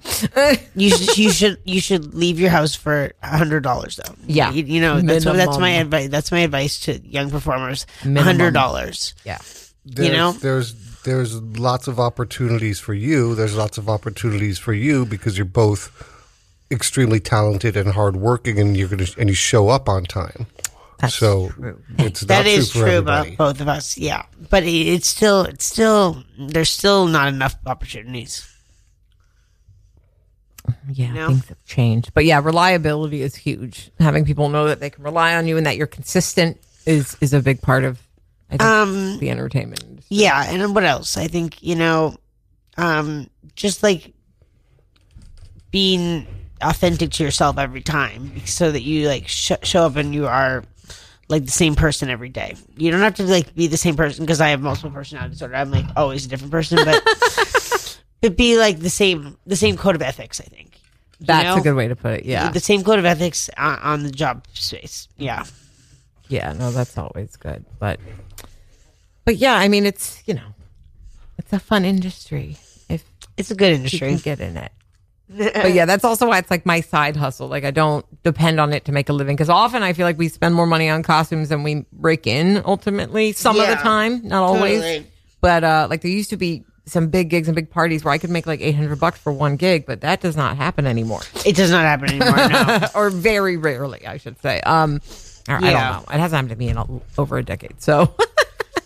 [0.74, 4.16] You should, you should you should leave your house for a hundred dollars though.
[4.26, 4.53] Yeah.
[4.53, 6.07] you, you know that's what, that's my advice.
[6.07, 7.86] That's my advice to young performers.
[8.05, 9.14] A hundred dollars.
[9.26, 9.39] yeah,
[9.84, 10.32] There's, know?
[10.32, 13.36] there's there's lots of opportunities for you.
[13.36, 15.91] There's lots of opportunities for you because you're both
[16.72, 20.47] extremely talented and hardworking, and you're gonna and you show up on time.
[21.00, 21.82] That's so true.
[21.97, 23.34] it's That not is true for true everybody.
[23.34, 23.97] about both of us.
[23.97, 28.45] Yeah, but it's still it's still there's still not enough opportunities.
[30.91, 31.28] yeah, know?
[31.30, 32.12] things have changed.
[32.14, 33.91] But yeah, reliability is huge.
[34.00, 37.34] Having people know that they can rely on you and that you're consistent is is
[37.34, 38.00] a big part of
[38.52, 40.18] I think Um, the entertainment industry.
[40.18, 41.18] Yeah, and what else?
[41.18, 42.18] I think you know,
[42.78, 44.14] um, just like
[45.72, 46.28] being
[46.62, 50.64] authentic to yourself every time, so that you like sh- show up and you are
[51.30, 52.55] like the same person every day.
[52.75, 55.55] You don't have to like be the same person because I have multiple personality disorder.
[55.55, 59.95] I'm like always a different person, but but be like the same the same code
[59.95, 60.41] of ethics.
[60.41, 60.77] I think
[61.21, 61.57] That's know?
[61.57, 62.25] a good way to put it.
[62.25, 62.49] Yeah.
[62.51, 65.07] the same code of ethics on, on the job space.
[65.17, 65.45] Yeah,
[66.27, 67.63] Yeah, no, that's always good.
[67.77, 67.99] But
[69.23, 70.55] but yeah, I mean it's you know
[71.38, 72.57] it's a fun industry
[72.89, 73.03] if
[73.38, 74.15] it's a good industry.
[74.17, 74.71] get in it.
[75.30, 77.47] But yeah, that's also why it's like my side hustle.
[77.47, 80.17] Like I don't depend on it to make a living because often I feel like
[80.17, 83.34] we spend more money on costumes than we break in ultimately.
[83.34, 84.82] Some of the time, not always.
[84.82, 85.07] Totally.
[85.41, 88.17] But uh, like there used to be some big gigs and big parties where I
[88.17, 91.21] could make like eight hundred bucks for one gig, but that does not happen anymore,
[91.45, 92.49] It does not happen anymore.
[92.49, 92.88] No.
[92.95, 94.61] or very rarely, I should say.
[94.61, 94.99] Um,
[95.47, 96.03] or I don't know.
[96.11, 96.86] It hasn't happened to me in a,
[97.17, 97.82] over a decade.
[97.82, 98.15] So,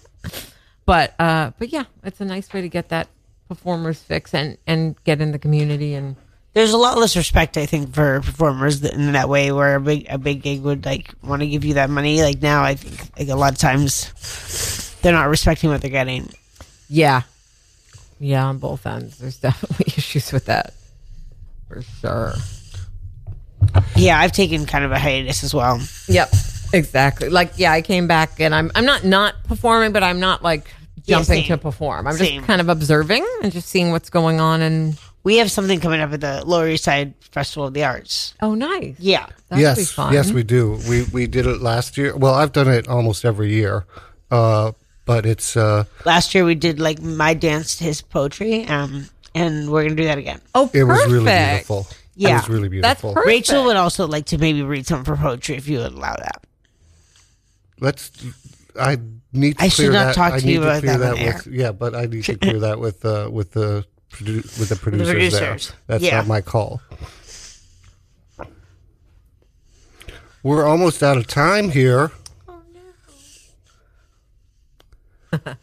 [0.85, 3.07] but uh, but yeah, it's a nice way to get that
[3.47, 6.15] performers fix and and get in the community and
[6.53, 10.05] There's a lot less respect, I think, for performers in that way, where a big
[10.09, 12.21] a big gig would like want to give you that money.
[12.21, 14.11] Like now, I think like a lot of times
[15.01, 16.29] they're not respecting what they're getting.
[16.89, 17.23] Yeah.
[18.19, 19.17] Yeah, on both ends.
[19.17, 20.73] There's definitely issues with that.
[21.67, 22.33] For sure.
[23.95, 25.79] Yeah, I've taken kind of a hiatus as well.
[26.07, 26.33] Yep.
[26.73, 27.29] Exactly.
[27.29, 30.67] Like, yeah, I came back and I'm I'm not not performing, but I'm not like
[31.05, 31.47] jumping same.
[31.47, 32.07] to perform.
[32.07, 32.35] I'm Same.
[32.41, 36.01] just kind of observing and just seeing what's going on and We have something coming
[36.01, 38.33] up at the Lower East Side Festival of the Arts.
[38.41, 38.95] oh nice.
[38.99, 40.13] Yeah, That'd be yes, fun.
[40.13, 40.79] yes, we do.
[40.89, 42.15] We we did it last year.
[42.15, 43.85] Well, I've done it almost every year,
[44.31, 44.73] uh,
[45.05, 49.71] but it's uh, last year we did like my dance to his poetry, um, and
[49.71, 50.41] we're gonna do that again.
[50.53, 51.87] Oh it was really beautiful.
[52.15, 53.13] Yeah, it was really That's beautiful.
[53.13, 53.27] perfect.
[53.27, 56.15] Rachel would also like to maybe read some of her poetry if you would allow
[56.15, 56.43] that.
[57.79, 58.11] Let's.
[58.79, 58.97] I
[59.31, 59.57] need.
[59.57, 60.15] To I clear should not that.
[60.15, 61.47] talk I to need you to about clear that on with.
[61.47, 65.11] Yeah, but I need to clear that with uh, with the produ- with the producers.
[65.11, 65.67] producers.
[65.67, 65.77] There.
[65.87, 66.17] That's Yeah.
[66.17, 66.81] not my call.
[70.43, 72.11] We're almost out of time here.
[72.49, 72.61] Oh
[75.41, 75.55] no.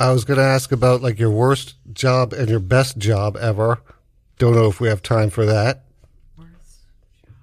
[0.00, 3.80] I was going to ask about like your worst job and your best job ever.
[4.38, 5.84] Don't know if we have time for that.
[6.36, 6.50] Worst
[7.24, 7.34] job.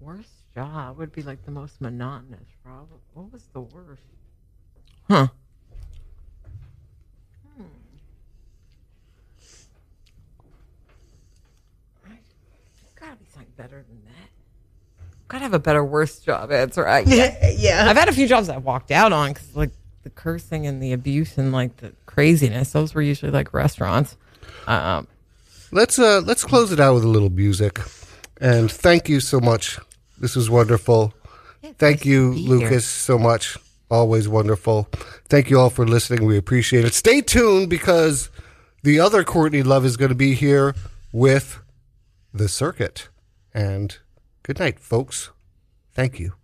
[0.00, 2.98] Worst job would be like the most monotonous probably.
[3.14, 4.02] What was the worst?
[5.10, 5.26] Huh.
[7.56, 7.64] Hmm.
[12.04, 14.30] There's gotta be something better than that.
[15.28, 16.86] Gotta have a better worst job answer.
[16.86, 17.50] I, yeah.
[17.56, 17.86] yeah.
[17.88, 19.70] I've had a few jobs I walked out on because like
[20.02, 22.72] the cursing and the abuse and like the craziness.
[22.72, 24.16] Those were usually like restaurants.
[24.66, 25.08] Um,
[25.74, 27.80] Let's uh let's close it out with a little music.
[28.40, 29.80] And thank you so much.
[30.18, 31.12] This was wonderful.
[31.78, 32.48] Thank you, be here.
[32.60, 33.56] Lucas, so much.
[33.90, 34.88] Always wonderful.
[35.28, 36.26] Thank you all for listening.
[36.26, 36.94] We appreciate it.
[36.94, 38.30] Stay tuned because
[38.84, 40.76] the other Courtney Love is going to be here
[41.10, 41.58] with
[42.32, 43.08] the circuit.
[43.54, 43.96] And
[44.42, 45.30] good night, folks.
[45.92, 46.34] Thank you.